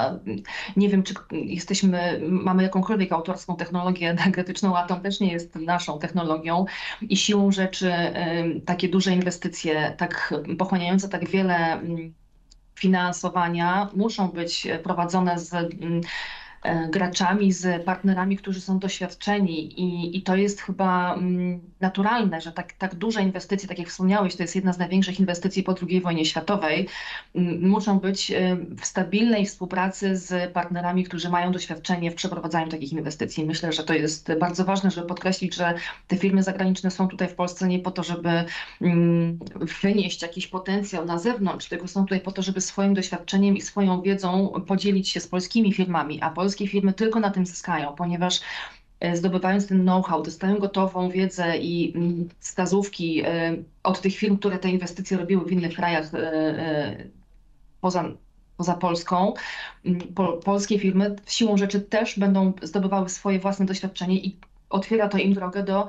nie 0.78 0.90
wiem, 0.90 1.04
czy 1.04 1.14
jesteśmy, 1.32 2.22
mamy 2.30 2.64
jakąkolwiek 2.64 3.12
autorską 3.12 3.56
technologię 3.56 4.10
energetyczną, 4.10 4.78
a 4.78 4.88
to 4.88 4.96
też 4.96 5.20
nie 5.20 5.32
jest 5.32 5.56
naszą 5.56 6.00
technologią 6.00 6.66
i 7.02 7.18
siłą 7.18 7.52
rzeczy 7.52 7.92
takie 8.66 8.90
duże 8.90 9.12
inwestycje, 9.12 9.94
tak 9.98 10.34
pochłaniające 10.58 11.10
tak 11.10 11.30
wiele 11.30 11.82
finansowania 12.76 13.90
muszą 13.96 14.28
być 14.28 14.68
prowadzone 14.84 15.40
z 15.40 15.54
mm, 15.54 16.02
E, 16.02 16.45
graczami, 16.90 17.52
z 17.52 17.84
partnerami, 17.84 18.38
którzy 18.38 18.62
są 18.62 18.80
doświadczeni 18.80 19.82
i, 19.82 20.18
i 20.18 20.22
to 20.22 20.36
jest 20.36 20.62
chyba 20.62 21.16
mm, 21.16 21.60
naturalne, 21.82 22.42
że 22.42 22.52
tak, 22.52 22.74
tak 22.74 22.96
duże 22.96 23.22
inwestycje, 23.22 23.70
tak 23.70 23.80
jak 23.80 23.88
wspomniałeś, 23.88 24.36
to 24.36 24.44
jest 24.44 24.56
jedna 24.56 24.74
z 24.74 24.78
największych 24.78 25.20
inwestycji 25.20 25.64
po 25.64 25.76
II 25.90 26.02
wojnie 26.02 26.26
światowej, 26.26 26.88
mm, 27.36 27.70
muszą 27.70 28.00
być 28.00 28.32
e, 28.32 28.58
w 28.82 28.86
stabilnej 28.86 29.46
współpracy 29.46 30.18
z 30.18 30.54
partnerami, 30.54 31.04
którzy 31.04 31.30
mają 31.30 31.52
doświadczenie 31.52 32.12
w 32.12 32.16
przeprowadzaniu 32.16 32.68
takich 32.68 32.94
inwestycji. 32.94 33.46
Myślę, 33.46 33.74
że 33.74 33.84
to 33.84 33.94
jest 33.94 34.34
bardzo 34.40 34.66
ważne, 34.66 34.92
żeby 34.92 35.08
podkreślić, 35.08 35.56
że 35.56 35.74
te 36.08 36.18
firmy 36.18 36.44
zagraniczne 36.44 36.92
są 36.92 37.08
tutaj 37.08 37.28
w 37.28 37.36
Polsce 37.36 37.68
nie 37.68 37.80
po 37.80 37.92
to, 37.92 38.04
żeby 38.04 38.46
mm, 38.82 39.40
wynieść 39.84 40.22
jakiś 40.22 40.48
potencjał 40.48 41.06
na 41.06 41.20
zewnątrz, 41.20 41.70
tylko 41.70 41.88
są 41.88 42.02
tutaj 42.02 42.22
po 42.22 42.32
to, 42.32 42.42
żeby 42.42 42.62
swoim 42.62 42.94
doświadczeniem 42.94 43.58
i 43.58 43.62
swoją 43.62 44.02
wiedzą 44.02 44.62
podzielić 44.68 45.10
się 45.10 45.20
z 45.20 45.28
polskimi 45.28 45.74
firmami, 45.74 46.22
a 46.22 46.30
polskie 46.30 46.55
polskie 46.56 46.68
firmy 46.68 46.94
tylko 46.94 47.20
na 47.20 47.32
tym 47.32 47.46
zyskają, 47.46 47.96
ponieważ 47.96 48.42
e, 49.00 49.18
zdobywając 49.18 49.68
ten 49.68 49.82
know-how, 49.82 50.22
dostają 50.24 50.58
gotową 50.58 51.10
wiedzę 51.10 51.58
i 51.58 51.94
mm, 51.96 52.30
wskazówki 52.40 53.22
e, 53.26 53.56
od 53.84 54.02
tych 54.02 54.16
firm, 54.16 54.38
które 54.38 54.60
te 54.60 54.70
inwestycje 54.70 55.18
robiły 55.18 55.46
w 55.46 55.52
innych 55.52 55.76
krajach 55.76 56.14
e, 56.14 57.08
poza, 57.82 58.04
poza 58.58 58.74
Polską. 58.74 59.34
Mm, 59.86 60.02
polskie 60.44 60.80
firmy 60.80 61.16
siłą 61.28 61.58
rzeczy 61.58 61.82
też 61.82 62.20
będą 62.20 62.54
zdobywały 62.62 63.10
swoje 63.10 63.40
własne 63.40 63.66
doświadczenie 63.66 64.18
i 64.18 64.38
otwiera 64.70 65.08
to 65.08 65.18
im 65.18 65.34
drogę 65.34 65.64
do 65.64 65.88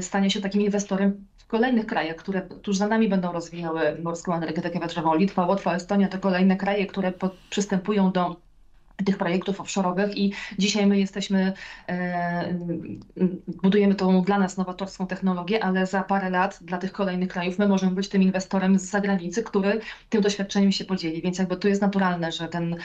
stania 0.00 0.30
się 0.30 0.40
takim 0.40 0.62
inwestorem 0.62 1.26
w 1.38 1.46
kolejnych 1.46 1.86
krajach, 1.86 2.16
które 2.16 2.42
tuż 2.42 2.76
za 2.76 2.88
nami 2.88 3.08
będą 3.08 3.32
rozwijały 3.32 3.98
morską 4.02 4.34
energetykę 4.34 4.80
wiatrową. 4.80 5.14
Litwa, 5.14 5.46
Łotwa, 5.46 5.74
Estonia 5.74 6.08
to 6.08 6.18
kolejne 6.18 6.56
kraje, 6.56 6.86
które 6.86 7.12
przystępują 7.50 8.12
do 8.12 8.47
tych 9.04 9.18
projektów 9.18 9.60
offshore'owych 9.60 10.10
i 10.16 10.32
dzisiaj 10.58 10.86
my 10.86 10.98
jesteśmy, 10.98 11.52
e, 11.88 12.58
budujemy 13.62 13.94
tą 13.94 14.22
dla 14.22 14.38
nas 14.38 14.56
nowatorską 14.56 15.06
technologię, 15.06 15.64
ale 15.64 15.86
za 15.86 16.02
parę 16.02 16.30
lat 16.30 16.58
dla 16.60 16.78
tych 16.78 16.92
kolejnych 16.92 17.28
krajów 17.28 17.58
my 17.58 17.68
możemy 17.68 17.92
być 17.92 18.08
tym 18.08 18.22
inwestorem 18.22 18.78
z 18.78 18.82
zagranicy, 18.82 19.42
który 19.42 19.80
tym 20.08 20.22
doświadczeniem 20.22 20.72
się 20.72 20.84
podzieli, 20.84 21.22
więc 21.22 21.38
jakby 21.38 21.56
to 21.56 21.68
jest 21.68 21.82
naturalne, 21.82 22.32
że 22.32 22.48
ten 22.48 22.76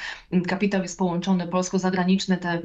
kapitał 0.47 0.81
jest 0.81 0.97
połączony 0.97 1.47
polsko-zagraniczny, 1.47 2.37
te 2.37 2.61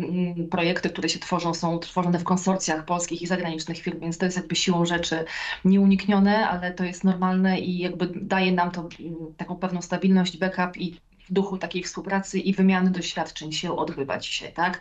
projekty, 0.51 0.91
które 0.91 1.09
się 1.09 1.19
tworzą 1.19 1.55
są 1.55 1.79
tworzone 1.79 2.19
w 2.19 2.25
konsorcjach 2.25 2.85
polskich 2.85 3.23
i 3.23 3.27
zagranicznych 3.27 3.79
firm, 3.79 4.01
więc 4.01 4.19
to 4.19 4.25
jest 4.25 4.37
jakby 4.37 4.57
siłą 4.57 4.85
rzeczy 4.85 5.25
nieuniknione, 5.65 6.49
ale 6.49 6.73
to 6.73 6.85
jest 6.85 7.05
normalne 7.05 7.61
i 7.61 7.79
jakby 7.79 8.09
daje 8.15 8.53
nam 8.53 8.71
to 8.71 8.89
taką 9.37 9.57
pewną 9.57 9.83
stabilność, 9.83 10.39
backup 10.39 10.77
i 10.77 11.01
w 11.31 11.33
duchu 11.33 11.59
takiej 11.59 11.83
współpracy 11.83 12.39
i 12.39 12.55
wymiany 12.55 12.91
doświadczeń 12.91 13.53
się 13.53 13.77
odbywa 13.77 14.19
dzisiaj, 14.19 14.53
tak? 14.53 14.81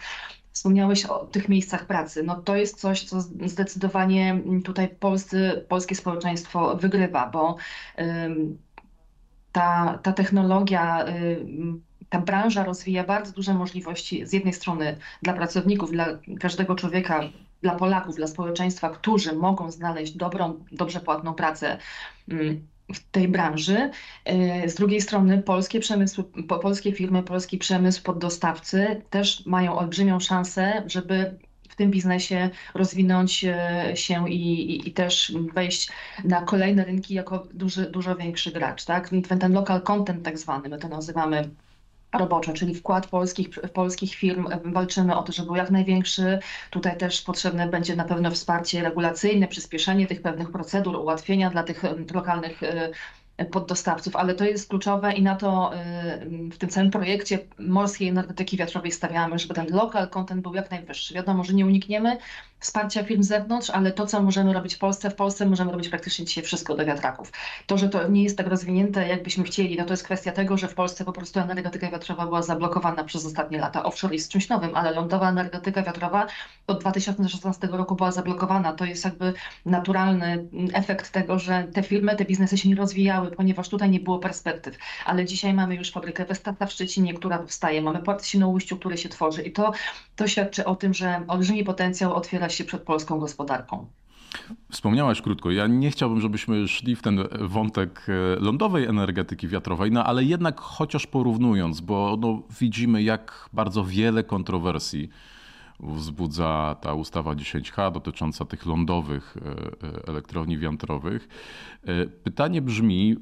Wspomniałeś 0.52 1.06
o 1.06 1.26
tych 1.26 1.50
miejscach 1.50 1.86
pracy. 1.86 2.24
No 2.24 2.36
to 2.36 2.56
jest 2.56 2.80
coś, 2.80 3.04
co 3.04 3.22
zdecydowanie 3.22 4.42
tutaj 4.64 4.88
polscy, 4.88 5.66
polskie 5.70 5.96
społeczeństwo 5.96 6.78
wygrywa, 6.78 7.30
bo 7.30 7.58
ta, 9.52 10.00
ta 10.04 10.14
technologia, 10.14 11.06
ta 12.10 12.20
branża 12.20 12.64
rozwija 12.64 13.04
bardzo 13.04 13.32
duże 13.32 13.54
możliwości 13.54 14.26
z 14.26 14.34
jednej 14.34 14.54
strony 14.54 14.98
dla 15.22 15.34
pracowników, 15.34 15.92
dla 15.92 16.06
każdego 16.40 16.76
człowieka, 16.76 17.24
dla 17.62 17.76
Polaków, 17.76 18.16
dla 18.16 18.28
społeczeństwa, 18.28 18.90
którzy 18.90 19.34
mogą 19.34 19.72
znaleźć 19.72 20.14
dobrą, 20.14 20.66
dobrze 20.72 21.00
płatną 21.00 21.34
pracę 21.34 21.78
w 22.94 23.00
tej 23.12 23.28
branży. 23.28 23.92
E, 24.26 24.70
z 24.70 24.76
drugiej 24.76 25.02
strony 25.02 25.44
polskie 25.44 25.80
polskie 26.62 26.92
firmy, 26.92 27.24
polski 27.24 27.58
przemysł, 27.58 28.04
poddostawcy 28.04 29.02
też 29.10 29.46
mają 29.46 29.78
olbrzymią 29.78 30.20
szansę, 30.20 30.84
żeby 30.86 31.38
w 31.70 31.76
tym 31.76 31.92
biznesie 31.92 32.50
rozwinąć 32.74 33.46
e, 33.46 33.92
się 33.96 34.30
i, 34.30 34.72
i, 34.72 34.90
i, 34.90 34.92
też 34.92 35.34
wejść 35.54 35.90
na 36.24 36.42
kolejne 36.42 36.86
rynki 36.86 37.14
jako 37.14 37.48
duży, 37.54 37.92
dużo 37.92 38.16
większy 38.16 38.52
gracz. 38.52 38.86
Tak? 38.86 39.10
Ten 39.40 39.54
local 39.54 39.82
content 39.82 40.26
tak 40.26 40.38
zwany, 40.38 40.70
my 40.70 40.78
to 40.78 40.88
nazywamy 40.88 41.50
robocze, 42.18 42.54
czyli 42.54 42.76
wkład 42.76 43.08
polskich, 43.08 43.50
polskich 43.74 44.16
firm. 44.16 44.48
Walczymy 44.64 45.18
o 45.18 45.24
to, 45.24 45.32
żeby 45.32 45.46
był 45.46 45.56
jak 45.56 45.72
największy. 45.72 46.40
Tutaj 46.70 46.98
też 46.98 47.22
potrzebne 47.22 47.68
będzie 47.68 47.96
na 47.96 48.04
pewno 48.04 48.32
wsparcie 48.32 48.84
regulacyjne, 48.84 49.48
przyspieszenie 49.48 50.08
tych 50.08 50.22
pewnych 50.22 50.52
procedur, 50.52 50.96
ułatwienia 50.96 51.50
dla 51.50 51.64
tych 51.64 51.84
lokalnych 52.14 52.62
y, 53.42 53.46
poddostawców, 53.46 54.16
ale 54.16 54.34
to 54.34 54.46
jest 54.46 54.70
kluczowe 54.70 55.14
i 55.14 55.24
na 55.24 55.36
to 55.36 55.72
y, 55.74 56.50
w 56.50 56.58
tym 56.58 56.70
całym 56.70 56.92
projekcie 56.92 57.40
morskiej 57.60 58.08
energetyki 58.08 58.58
wiatrowej 58.58 58.92
stawiamy, 58.92 59.40
żeby 59.40 59.54
ten 59.54 59.68
local 59.70 60.10
content 60.10 60.42
był 60.42 60.54
jak 60.54 60.72
najwyższy. 60.72 61.14
Wiadomo, 61.14 61.44
że 61.44 61.54
nie 61.54 61.66
unikniemy 61.66 62.18
wsparcia 62.60 63.04
firm 63.04 63.24
z 63.24 63.28
zewnątrz, 63.28 63.70
ale 63.70 63.92
to, 63.92 64.06
co 64.06 64.24
możemy 64.24 64.54
robić 64.54 64.76
w 64.76 64.80
Polsce, 64.80 65.10
w 65.10 65.16
Polsce 65.16 65.46
możemy 65.46 65.72
robić 65.72 65.90
praktycznie 65.90 66.26
dzisiaj 66.26 66.44
wszystko 66.44 66.76
do 66.76 66.86
wiatraków. 66.86 67.32
To, 67.66 67.78
że 67.78 67.90
to 67.90 68.08
nie 68.08 68.24
jest 68.24 68.38
tak 68.38 68.48
rozwinięte, 68.48 69.08
jakbyśmy 69.08 69.44
chcieli, 69.44 69.78
no 69.78 69.86
to 69.86 69.94
jest 69.94 70.04
kwestia 70.04 70.32
tego, 70.32 70.58
że 70.58 70.68
w 70.68 70.74
Polsce 70.74 71.06
po 71.06 71.14
prostu 71.14 71.40
energetyka 71.40 71.92
wiatrowa 71.92 72.26
była 72.26 72.42
zablokowana 72.42 73.04
przez 73.04 73.26
ostatnie 73.26 73.58
lata. 73.58 73.84
Offshore 73.84 74.14
jest 74.14 74.32
czymś 74.32 74.50
nowym, 74.50 74.76
ale 74.76 74.92
lądowa 74.92 75.30
energetyka 75.30 75.84
wiatrowa 75.84 76.28
od 76.68 76.80
2016 76.80 77.68
roku 77.68 77.96
była 77.96 78.12
zablokowana. 78.12 78.74
To 78.74 78.86
jest 78.86 79.06
jakby 79.06 79.34
naturalny 79.66 80.48
efekt 80.74 81.12
tego, 81.12 81.40
że 81.40 81.68
te 81.74 81.84
firmy, 81.84 82.16
te 82.16 82.26
biznesy 82.26 82.58
się 82.58 82.70
nie 82.70 82.76
rozwijały, 82.76 83.27
ponieważ 83.36 83.70
tutaj 83.70 83.90
nie 83.90 84.00
było 84.00 84.20
perspektyw. 84.20 84.78
Ale 85.06 85.26
dzisiaj 85.26 85.54
mamy 85.54 85.76
już 85.76 85.92
fabrykę 85.92 86.26
Westata 86.26 86.66
w 86.66 86.72
Szczecinie, 86.72 87.14
która 87.14 87.38
powstaje, 87.38 87.82
mamy 87.82 88.00
port 88.00 88.24
w 88.24 88.26
Świnoujściu, 88.26 88.78
który 88.78 88.98
się 88.98 89.10
tworzy 89.10 89.42
i 89.42 89.52
to, 89.52 89.72
to 90.16 90.28
świadczy 90.28 90.66
o 90.66 90.76
tym, 90.76 90.94
że 90.94 91.22
olbrzymi 91.28 91.64
potencjał 91.64 92.16
otwiera 92.16 92.50
się 92.50 92.64
przed 92.64 92.82
polską 92.82 93.20
gospodarką. 93.20 93.86
Wspomniałaś 94.72 95.22
krótko, 95.22 95.52
ja 95.52 95.68
nie 95.68 95.92
chciałbym, 95.92 96.22
żebyśmy 96.22 96.68
szli 96.68 96.96
w 96.96 97.02
ten 97.02 97.24
wątek 97.40 98.06
e, 98.10 98.40
lądowej 98.40 98.86
energetyki 98.86 99.48
wiatrowej, 99.48 99.92
no 99.92 100.04
ale 100.04 100.24
jednak 100.24 100.60
chociaż 100.60 101.08
porównując, 101.08 101.82
bo 101.82 102.18
no, 102.20 102.42
widzimy 102.60 103.04
jak 103.04 103.50
bardzo 103.54 103.84
wiele 103.84 104.24
kontrowersji 104.24 105.10
wzbudza 105.80 106.76
ta 106.82 106.94
ustawa 106.94 107.36
10H 107.36 107.92
dotycząca 107.92 108.46
tych 108.46 108.66
lądowych 108.66 109.38
e, 109.38 109.50
e, 109.50 110.08
elektrowni 110.08 110.58
wiatrowych. 110.58 111.28
Pytanie 112.24 112.62
brzmi, 112.62 113.16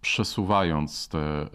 przesuwając 0.00 1.08
te, 1.08 1.48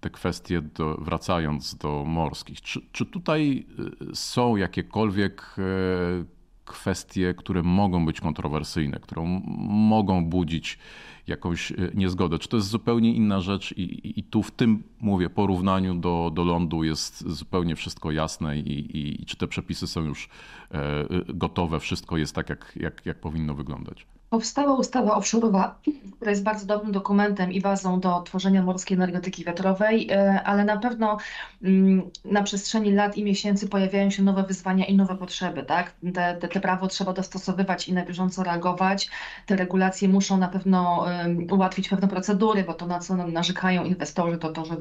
te 0.00 0.10
kwestie, 0.10 0.62
do, 0.62 0.94
wracając 0.94 1.74
do 1.74 2.04
morskich, 2.04 2.60
czy, 2.60 2.80
czy 2.92 3.06
tutaj 3.06 3.66
są 4.14 4.56
jakiekolwiek 4.56 5.56
e, 5.58 6.37
kwestie, 6.68 7.34
które 7.34 7.62
mogą 7.62 8.06
być 8.06 8.20
kontrowersyjne, 8.20 9.00
które 9.00 9.40
mogą 9.68 10.24
budzić 10.24 10.78
jakąś 11.26 11.72
e, 11.72 11.74
niezgodę. 11.94 12.38
Czy 12.38 12.48
to 12.48 12.56
jest 12.56 12.68
zupełnie 12.68 13.14
inna 13.14 13.40
rzecz 13.40 13.72
i, 13.72 14.18
i, 14.20 14.22
tu 14.22 14.42
w 14.42 14.50
tym, 14.50 14.82
mówię, 15.00 15.30
porównaniu 15.30 15.94
do, 15.94 16.30
do 16.34 16.44
lądu 16.44 16.84
jest 16.84 17.28
zupełnie 17.28 17.76
wszystko 17.76 18.10
jasne 18.10 18.58
i, 18.58 18.98
i 19.20 19.26
czy 19.26 19.36
te 19.36 19.48
przepisy 19.48 19.86
są 19.86 20.04
już 20.04 20.28
e, 20.70 21.04
gotowe, 21.34 21.80
wszystko 21.80 22.16
jest 22.16 22.34
tak, 22.34 22.48
jak, 22.48 22.72
jak, 22.76 23.06
jak 23.06 23.20
powinno 23.20 23.54
wyglądać? 23.54 24.06
Powstała 24.30 24.74
ustawa 24.74 25.18
offshore'owa, 25.18 25.70
która 26.16 26.30
jest 26.30 26.42
bardzo 26.42 26.66
dobrym 26.66 26.92
dokumentem 26.92 27.52
i 27.52 27.60
bazą 27.60 28.00
do 28.00 28.20
tworzenia 28.20 28.62
morskiej 28.62 28.96
energetyki 28.96 29.44
wiatrowej, 29.44 30.10
e, 30.10 30.42
ale 30.44 30.64
na 30.64 30.76
pewno 30.76 31.18
mm, 31.62 32.10
na 32.24 32.42
przestrzeni 32.42 32.92
lat 32.92 33.16
i 33.16 33.24
miesięcy 33.24 33.68
pojawiają 33.68 34.10
się 34.10 34.22
nowe 34.22 34.42
wyzwania 34.42 34.86
i 34.86 34.96
nowe 34.96 35.16
potrzeby. 35.16 35.62
Tak? 35.62 35.92
Te, 36.14 36.36
te, 36.36 36.48
te 36.48 36.60
prawo 36.60 36.86
trzeba 36.86 37.12
dostosowywać 37.12 37.88
i 37.88 37.92
na 37.92 38.04
bieżąco 38.04 38.42
reagować. 38.42 39.10
Te 39.46 39.56
regulacje 39.56 40.08
muszą 40.08 40.36
na 40.36 40.48
pewno 40.48 41.06
ułatwić 41.50 41.88
pewne 41.88 42.08
procedury, 42.08 42.64
bo 42.64 42.74
to 42.74 42.86
na 42.86 42.98
co 42.98 43.16
narzekają 43.16 43.84
inwestorzy, 43.84 44.38
to 44.38 44.52
to, 44.52 44.64
że 44.64 44.76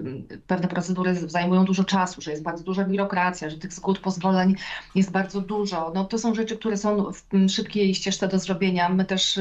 pewne 0.47 0.67
procedury 0.67 1.15
zajmują 1.15 1.65
dużo 1.65 1.83
czasu, 1.83 2.21
że 2.21 2.31
jest 2.31 2.43
bardzo 2.43 2.63
duża 2.63 2.83
biurokracja, 2.83 3.49
że 3.49 3.57
tych 3.57 3.73
zgód, 3.73 3.99
pozwoleń 3.99 4.55
jest 4.95 5.11
bardzo 5.11 5.41
dużo. 5.41 5.91
No, 5.95 6.05
to 6.05 6.17
są 6.17 6.35
rzeczy, 6.35 6.57
które 6.57 6.77
są 6.77 7.11
w 7.11 7.49
szybkiej 7.49 7.95
ścieżce 7.95 8.27
do 8.27 8.39
zrobienia. 8.39 8.89
My 8.89 9.05
też 9.05 9.36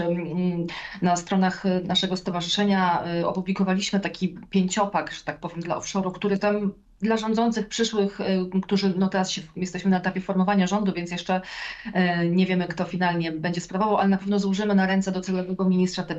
na 1.02 1.16
stronach 1.16 1.64
naszego 1.84 2.16
stowarzyszenia 2.16 3.04
y, 3.20 3.26
opublikowaliśmy 3.26 4.00
taki 4.00 4.38
pięciopak, 4.50 5.12
że 5.12 5.24
tak 5.24 5.40
powiem, 5.40 5.60
dla 5.60 5.76
offshore'u, 5.76 6.12
który 6.12 6.38
tam 6.38 6.72
dla 7.02 7.16
rządzących 7.16 7.68
przyszłych, 7.68 8.20
y, 8.20 8.60
którzy 8.60 8.94
no 8.96 9.08
teraz 9.08 9.30
się, 9.30 9.42
jesteśmy 9.56 9.90
na 9.90 9.98
etapie 9.98 10.20
formowania 10.20 10.66
rządu, 10.66 10.92
więc 10.92 11.10
jeszcze 11.10 11.40
y, 11.86 12.30
nie 12.30 12.46
wiemy, 12.46 12.68
kto 12.68 12.84
finalnie 12.84 13.32
będzie 13.32 13.60
sprawował, 13.60 13.96
ale 13.96 14.08
na 14.08 14.18
pewno 14.18 14.38
złożymy 14.38 14.74
na 14.74 14.86
ręce 14.86 15.12
docelowego 15.12 15.64
ministra 15.64 16.04
te 16.04 16.16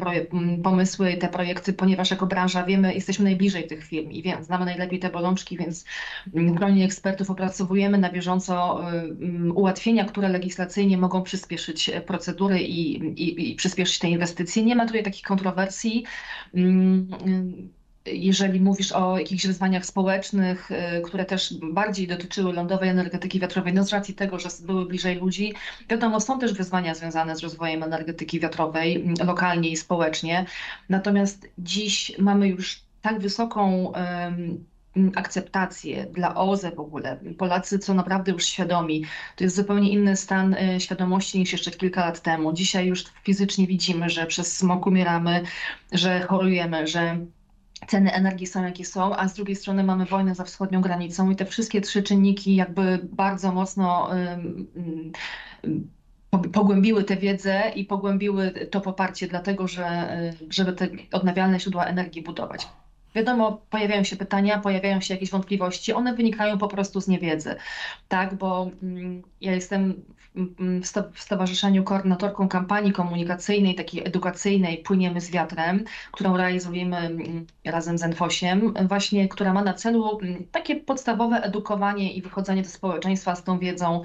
pomysły 0.63 1.17
te 1.17 1.27
projekty, 1.27 1.73
ponieważ 1.73 2.11
jako 2.11 2.25
branża 2.27 2.63
wiemy, 2.63 2.93
jesteśmy 2.93 3.25
najbliżej 3.25 3.67
tych 3.67 3.83
firm 3.83 4.11
i 4.11 4.21
wiem, 4.21 4.43
znamy 4.43 4.65
najlepiej 4.65 4.99
te 4.99 5.09
bolączki, 5.09 5.57
więc 5.57 5.85
w 6.27 6.51
gronie 6.51 6.85
ekspertów 6.85 7.29
opracowujemy 7.29 7.97
na 7.97 8.11
bieżąco 8.11 8.81
y, 8.93 9.53
ułatwienia, 9.53 10.05
które 10.05 10.29
legislacyjnie 10.29 10.97
mogą 10.97 11.23
przyspieszyć 11.23 11.91
procedury 12.05 12.61
i, 12.61 12.95
i, 13.23 13.51
i 13.51 13.55
przyspieszyć 13.55 13.99
te 13.99 14.09
inwestycje. 14.09 14.63
Nie 14.63 14.75
ma 14.75 14.85
tutaj 14.85 15.03
takich 15.03 15.23
kontrowersji 15.23 16.03
jeżeli 18.13 18.61
mówisz 18.61 18.91
o 18.91 19.17
jakichś 19.17 19.47
wyzwaniach 19.47 19.85
społecznych, 19.85 20.71
y, 20.71 21.01
które 21.01 21.25
też 21.25 21.53
bardziej 21.61 22.07
dotyczyły 22.07 22.53
lądowej 22.53 22.89
energetyki 22.89 23.39
wiatrowej, 23.39 23.73
no 23.73 23.83
z 23.83 23.93
racji 23.93 24.13
tego, 24.13 24.39
że 24.39 24.49
były 24.61 24.85
bliżej 24.85 25.15
ludzi, 25.15 25.53
wiadomo, 25.89 26.19
są 26.19 26.39
też 26.39 26.53
wyzwania 26.53 26.95
związane 26.95 27.35
z 27.35 27.39
rozwojem 27.39 27.83
energetyki 27.83 28.39
wiatrowej 28.39 29.07
lokalnie 29.25 29.69
i 29.69 29.77
społecznie. 29.77 30.45
Natomiast 30.89 31.47
dziś 31.57 32.11
mamy 32.19 32.47
już 32.47 32.81
tak 33.01 33.19
wysoką 33.19 33.93
akceptację 35.15 36.05
dla 36.05 36.35
OZE 36.35 36.71
w 36.71 36.79
ogóle. 36.79 37.17
Polacy 37.37 37.79
są 37.81 37.93
naprawdę 37.93 38.31
już 38.31 38.45
świadomi. 38.45 39.05
To 39.35 39.43
jest 39.43 39.55
zupełnie 39.55 39.91
inny 39.91 40.15
stan 40.15 40.53
y, 40.53 40.79
świadomości 40.79 41.39
niż 41.39 41.51
jeszcze 41.51 41.71
kilka 41.71 42.05
lat 42.05 42.21
temu. 42.21 42.53
Dzisiaj 42.53 42.87
już 42.87 43.05
fizycznie 43.23 43.67
widzimy, 43.67 44.09
że 44.09 44.25
przez 44.25 44.57
smog 44.57 44.87
umieramy, 44.87 45.43
że 45.91 46.21
chorujemy, 46.21 46.87
że 46.87 47.17
ceny 47.87 48.13
energii 48.13 48.47
są 48.47 48.63
jakie 48.63 48.85
są, 48.85 49.15
a 49.15 49.27
z 49.27 49.33
drugiej 49.33 49.55
strony 49.55 49.83
mamy 49.83 50.05
wojnę 50.05 50.35
za 50.35 50.43
wschodnią 50.43 50.81
granicą 50.81 51.29
i 51.29 51.35
te 51.35 51.45
wszystkie 51.45 51.81
trzy 51.81 52.03
czynniki 52.03 52.55
jakby 52.55 52.99
bardzo 53.03 53.51
mocno 53.51 54.09
pogłębiły 56.53 57.03
tę 57.03 57.17
wiedzę 57.17 57.71
i 57.75 57.85
pogłębiły 57.85 58.51
to 58.51 58.81
poparcie 58.81 59.27
dlatego, 59.27 59.67
że 59.67 60.09
żeby 60.49 60.73
te 60.73 60.87
odnawialne 61.11 61.59
źródła 61.59 61.85
energii 61.85 62.21
budować. 62.21 62.67
Wiadomo, 63.15 63.61
pojawiają 63.69 64.03
się 64.03 64.15
pytania, 64.15 64.59
pojawiają 64.59 65.01
się 65.01 65.13
jakieś 65.13 65.29
wątpliwości, 65.29 65.93
one 65.93 66.13
wynikają 66.13 66.57
po 66.57 66.67
prostu 66.67 67.01
z 67.01 67.07
niewiedzy, 67.07 67.55
tak, 68.07 68.35
bo 68.35 68.71
mm, 68.83 69.21
ja 69.41 69.53
jestem 69.53 70.03
w 71.13 71.19
Stowarzyszeniu 71.19 71.83
koordynatorką 71.83 72.47
kampanii 72.47 72.91
komunikacyjnej, 72.91 73.75
takiej 73.75 74.07
edukacyjnej 74.07 74.77
Płyniemy 74.77 75.21
z 75.21 75.31
wiatrem, 75.31 75.83
którą 76.11 76.37
realizujemy 76.37 77.17
razem 77.65 77.97
z 77.97 78.03
Enfosiem, 78.03 78.73
właśnie, 78.87 79.27
która 79.27 79.53
ma 79.53 79.63
na 79.63 79.73
celu 79.73 80.19
takie 80.51 80.75
podstawowe 80.75 81.43
edukowanie 81.43 82.13
i 82.13 82.21
wychodzenie 82.21 82.63
do 82.63 82.69
społeczeństwa 82.69 83.35
z 83.35 83.43
tą 83.43 83.59
wiedzą 83.59 84.01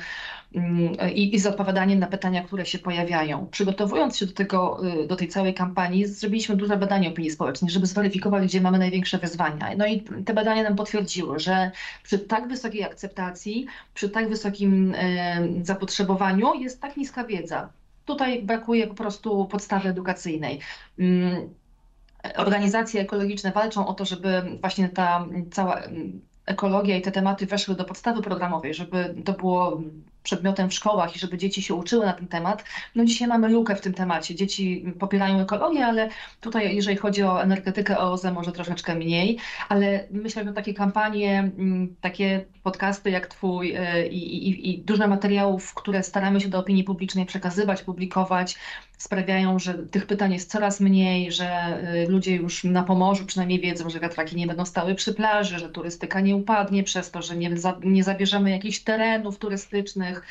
i, 1.15 1.35
i 1.35 1.39
z 1.39 1.47
odpowiadaniem 1.47 1.99
na 1.99 2.07
pytania, 2.07 2.43
które 2.43 2.67
się 2.67 2.79
pojawiają. 2.79 3.47
Przygotowując 3.51 4.17
się 4.17 4.27
do, 4.27 4.33
tego, 4.33 4.81
y, 5.05 5.07
do 5.07 5.17
tej 5.17 5.29
całej 5.29 5.55
kampanii, 5.55 6.07
zrobiliśmy 6.07 6.57
duże 6.57 6.77
badanie 6.77 7.09
opinii 7.09 7.31
społecznej, 7.31 7.71
żeby 7.71 7.87
zweryfikować, 7.87 8.45
gdzie 8.45 8.61
mamy 8.61 8.79
największe 8.79 9.19
wyzwania. 9.19 9.71
No 9.77 9.87
i 9.87 10.01
te 10.01 10.35
badania 10.35 10.63
nam 10.63 10.77
potwierdziły, 10.77 11.39
że 11.39 11.71
przy 12.03 12.19
tak 12.19 12.49
wysokiej 12.49 12.85
akceptacji, 12.85 13.67
przy 13.95 14.09
tak 14.09 14.29
wysokim 14.29 14.95
zapotrzebowaniu 15.63 16.22
jest 16.55 16.81
tak 16.81 16.97
niska 16.97 17.25
wiedza. 17.25 17.69
Tutaj 18.05 18.43
brakuje 18.43 18.87
po 18.87 18.95
prostu 18.95 19.47
podstawy 19.47 19.89
edukacyjnej. 19.89 20.61
Organizacje 22.37 23.01
ekologiczne 23.01 23.53
walczą 23.53 23.87
o 23.87 23.95
to, 23.95 24.05
żeby 24.05 24.59
właśnie 24.61 24.89
ta 24.89 25.27
cała 25.51 25.83
ekologia 26.47 26.97
i 26.97 27.03
te 27.03 27.13
tematy 27.13 27.47
weszły 27.47 27.75
do 27.75 27.85
podstawy 27.85 28.23
programowej, 28.23 28.75
żeby 28.75 29.15
to 29.25 29.33
było 29.33 29.81
przedmiotem 30.23 30.71
w 30.71 30.75
szkołach 30.75 31.17
i 31.17 31.19
żeby 31.19 31.39
dzieci 31.39 31.63
się 31.63 31.75
uczyły 31.75 32.07
na 32.07 32.13
ten 32.13 32.29
temat. 32.29 32.65
No 32.95 33.05
dzisiaj 33.05 33.29
mamy 33.29 33.49
lukę 33.49 33.77
w 33.77 33.81
tym 33.81 33.95
temacie. 33.95 34.35
Dzieci 34.35 34.85
popierają 34.99 35.41
ekologię, 35.41 35.87
ale 35.87 36.09
tutaj 36.41 36.77
jeżeli 36.77 36.97
chodzi 36.97 37.23
o 37.23 37.43
energetykę 37.43 37.99
OZE 37.99 38.33
może 38.33 38.53
troszeczkę 38.53 38.95
mniej, 38.95 39.39
ale 39.69 40.07
myślę, 40.11 40.45
że 40.45 40.53
takie 40.53 40.75
kampanie, 40.75 41.39
mm, 41.39 41.97
takie 42.01 42.45
podcasty 42.63 43.11
jak 43.11 43.27
twój 43.27 43.77
y, 43.77 44.09
i, 44.09 44.49
i, 44.49 44.71
i 44.71 44.79
dużo 44.79 45.09
materiałów, 45.09 45.75
które 45.75 46.03
staramy 46.03 46.41
się 46.41 46.49
do 46.49 46.59
opinii 46.59 46.85
publicznej 46.85 47.27
przekazywać, 47.27 47.83
publikować, 47.83 48.59
sprawiają, 49.03 49.59
że 49.59 49.75
tych 49.75 50.07
pytań 50.07 50.33
jest 50.33 50.51
coraz 50.51 50.81
mniej, 50.81 51.33
że 51.33 51.79
y, 52.05 52.11
ludzie 52.11 52.37
już 52.37 52.65
na 52.65 52.83
Pomorzu 52.83 53.27
przynajmniej 53.27 53.61
wiedzą, 53.61 53.91
że 53.91 54.01
wiatraki 54.01 54.37
nie 54.37 54.47
będą 54.47 54.65
stały 54.65 54.95
przy 54.95 55.15
plaży, 55.15 55.59
że 55.59 55.69
turystyka 55.69 56.21
nie 56.21 56.37
upadnie 56.37 56.83
przez 56.83 57.11
to, 57.11 57.23
że 57.23 57.37
nie, 57.37 57.51
nie 57.83 58.05
zabierzemy 58.05 58.51
jakichś 58.51 58.79
terenów 58.79 59.39
turystycznych, 59.39 60.27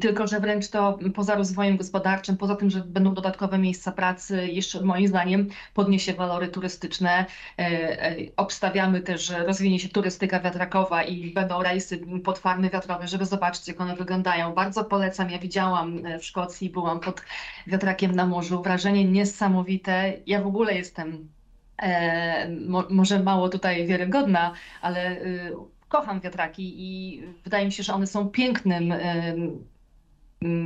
tylko, 0.00 0.26
że 0.26 0.40
wręcz 0.40 0.68
to 0.68 0.98
poza 1.14 1.34
rozwojem 1.34 1.76
gospodarczym, 1.76 2.36
poza 2.36 2.56
tym, 2.56 2.70
że 2.70 2.80
będą 2.80 3.14
dodatkowe 3.14 3.58
miejsca 3.58 3.92
pracy, 3.92 4.48
jeszcze 4.48 4.80
moim 4.80 5.08
zdaniem 5.08 5.48
podniesie 5.74 6.12
walory 6.12 6.48
turystyczne. 6.48 7.26
E, 7.58 7.62
e, 8.02 8.16
obstawiamy 8.36 9.00
też, 9.00 9.24
że 9.24 9.46
rozwinie 9.46 9.78
się 9.78 9.88
turystyka 9.88 10.40
wiatrakowa 10.40 11.02
i 11.02 11.32
będą 11.32 11.62
rejsy 11.62 12.00
pod 12.24 12.38
farmy 12.38 12.70
wiatrowe, 12.70 13.08
żeby 13.08 13.26
zobaczyć, 13.26 13.68
jak 13.68 13.80
one 13.80 13.96
wyglądają. 13.96 14.54
Bardzo 14.54 14.84
polecam. 14.84 15.30
Ja 15.30 15.38
widziałam 15.38 16.06
e, 16.06 16.18
w 16.18 16.24
Szkocji, 16.24 16.70
byłam 16.70 17.00
pod 17.00 17.22
wiatrakiem 17.66 18.12
na 18.12 18.26
morzu. 18.26 18.62
Wrażenie 18.62 19.04
niesamowite. 19.04 20.12
Ja 20.26 20.42
w 20.42 20.46
ogóle 20.46 20.74
jestem 20.74 21.28
może 22.90 23.22
mało 23.22 23.48
tutaj 23.48 23.86
wiarygodna, 23.86 24.52
ale 24.82 25.16
kocham 25.88 26.20
wiatraki 26.20 26.74
i 26.76 27.22
wydaje 27.44 27.66
mi 27.66 27.72
się, 27.72 27.82
że 27.82 27.94
one 27.94 28.06
są 28.06 28.28
pięknym 28.28 28.94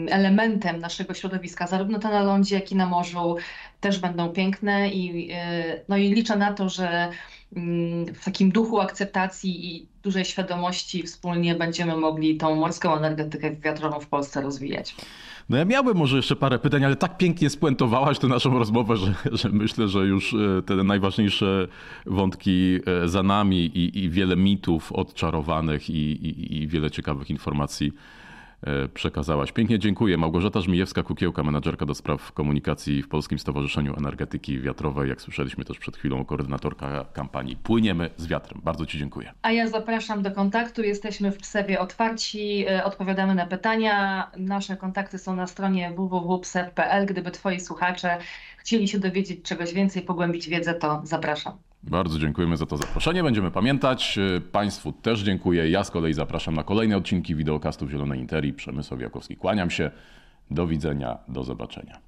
elementem 0.08 0.78
naszego 0.78 1.14
środowiska, 1.14 1.66
zarówno 1.66 1.98
te 1.98 2.08
na 2.08 2.22
lądzie, 2.22 2.54
jak 2.54 2.72
i 2.72 2.76
na 2.76 2.86
morzu 2.86 3.36
też 3.80 3.98
będą 3.98 4.28
piękne 4.28 4.90
i, 4.90 5.28
e, 5.32 5.80
no 5.88 5.96
i 5.96 6.12
liczę 6.12 6.36
na 6.36 6.52
to, 6.52 6.68
że 6.68 7.08
mm, 7.56 8.14
w 8.14 8.24
takim 8.24 8.50
duchu 8.50 8.80
akceptacji 8.80 9.76
i 9.76 9.86
dużej 10.02 10.24
świadomości 10.24 11.02
wspólnie 11.02 11.54
będziemy 11.54 11.96
mogli 11.96 12.36
tą 12.36 12.56
morską 12.56 12.96
energetykę 12.96 13.56
wiatrową 13.56 14.00
w 14.00 14.06
Polsce 14.06 14.40
rozwijać. 14.40 14.96
No 15.48 15.56
ja 15.56 15.64
miałbym 15.64 15.96
może 15.96 16.16
jeszcze 16.16 16.36
parę 16.36 16.58
pytań, 16.58 16.84
ale 16.84 16.96
tak 16.96 17.16
pięknie 17.16 17.50
spuentowałaś 17.50 18.18
tę 18.18 18.26
naszą 18.26 18.58
rozmowę, 18.58 18.96
że, 18.96 19.14
że 19.32 19.48
myślę, 19.48 19.88
że 19.88 19.98
już 19.98 20.34
e, 20.34 20.62
te 20.62 20.74
najważniejsze 20.74 21.68
wątki 22.06 22.78
e, 23.04 23.08
za 23.08 23.22
nami 23.22 23.56
i, 23.58 24.04
i 24.04 24.10
wiele 24.10 24.36
mitów 24.36 24.92
odczarowanych 24.92 25.90
i, 25.90 25.94
i, 25.94 26.62
i 26.62 26.68
wiele 26.68 26.90
ciekawych 26.90 27.30
informacji 27.30 27.92
przekazałaś. 28.94 29.52
Pięknie 29.52 29.78
dziękuję. 29.78 30.16
Małgorzata 30.16 30.60
Żmijewska-Kukiełka, 30.60 31.44
menadżerka 31.44 31.86
do 31.86 31.94
spraw 31.94 32.32
komunikacji 32.32 33.02
w 33.02 33.08
Polskim 33.08 33.38
Stowarzyszeniu 33.38 33.94
Energetyki 33.98 34.60
Wiatrowej. 34.60 35.08
Jak 35.08 35.20
słyszeliśmy 35.20 35.64
też 35.64 35.78
przed 35.78 35.96
chwilą, 35.96 36.24
koordynatorka 36.24 37.04
kampanii 37.12 37.56
Płyniemy 37.56 38.10
z 38.16 38.26
wiatrem. 38.26 38.60
Bardzo 38.64 38.86
Ci 38.86 38.98
dziękuję. 38.98 39.32
A 39.42 39.52
ja 39.52 39.68
zapraszam 39.68 40.22
do 40.22 40.30
kontaktu. 40.30 40.82
Jesteśmy 40.82 41.32
w 41.32 41.38
Psewie 41.38 41.80
otwarci, 41.80 42.66
e, 42.68 42.84
odpowiadamy 42.84 43.34
na 43.34 43.46
pytania. 43.46 44.30
Nasze 44.36 44.76
kontakty 44.76 45.18
są 45.18 45.36
na 45.36 45.46
stronie 45.46 45.92
www.psew.pl. 45.96 47.06
Gdyby 47.06 47.30
Twoi 47.30 47.60
słuchacze 47.60 48.18
chcieli 48.58 48.88
się 48.88 48.98
dowiedzieć 48.98 49.42
czegoś 49.42 49.74
więcej, 49.74 50.02
pogłębić 50.02 50.48
wiedzę, 50.48 50.74
to 50.74 51.00
zapraszam. 51.04 51.52
Bardzo 51.86 52.18
dziękujemy 52.18 52.56
za 52.56 52.66
to 52.66 52.76
zaproszenie. 52.76 53.22
Będziemy 53.22 53.50
pamiętać. 53.50 54.18
E, 54.36 54.40
państwu 54.40 54.92
też 54.92 55.20
dziękuję. 55.20 55.70
Ja 55.70 55.84
z 55.84 55.90
kolei 55.90 56.14
zapraszam 56.14 56.54
na 56.54 56.64
kolejne 56.64 56.96
odcinki 56.96 57.34
wideokastów 57.34 57.90
Zielonej 57.90 58.20
Interii. 58.20 58.52
Przemysław 58.52 59.00
Jakowski. 59.00 59.36
Kłaniam 59.36 59.70
się. 59.70 59.90
Do 60.50 60.66
widzenia, 60.66 61.18
do 61.28 61.44
zobaczenia. 61.44 61.98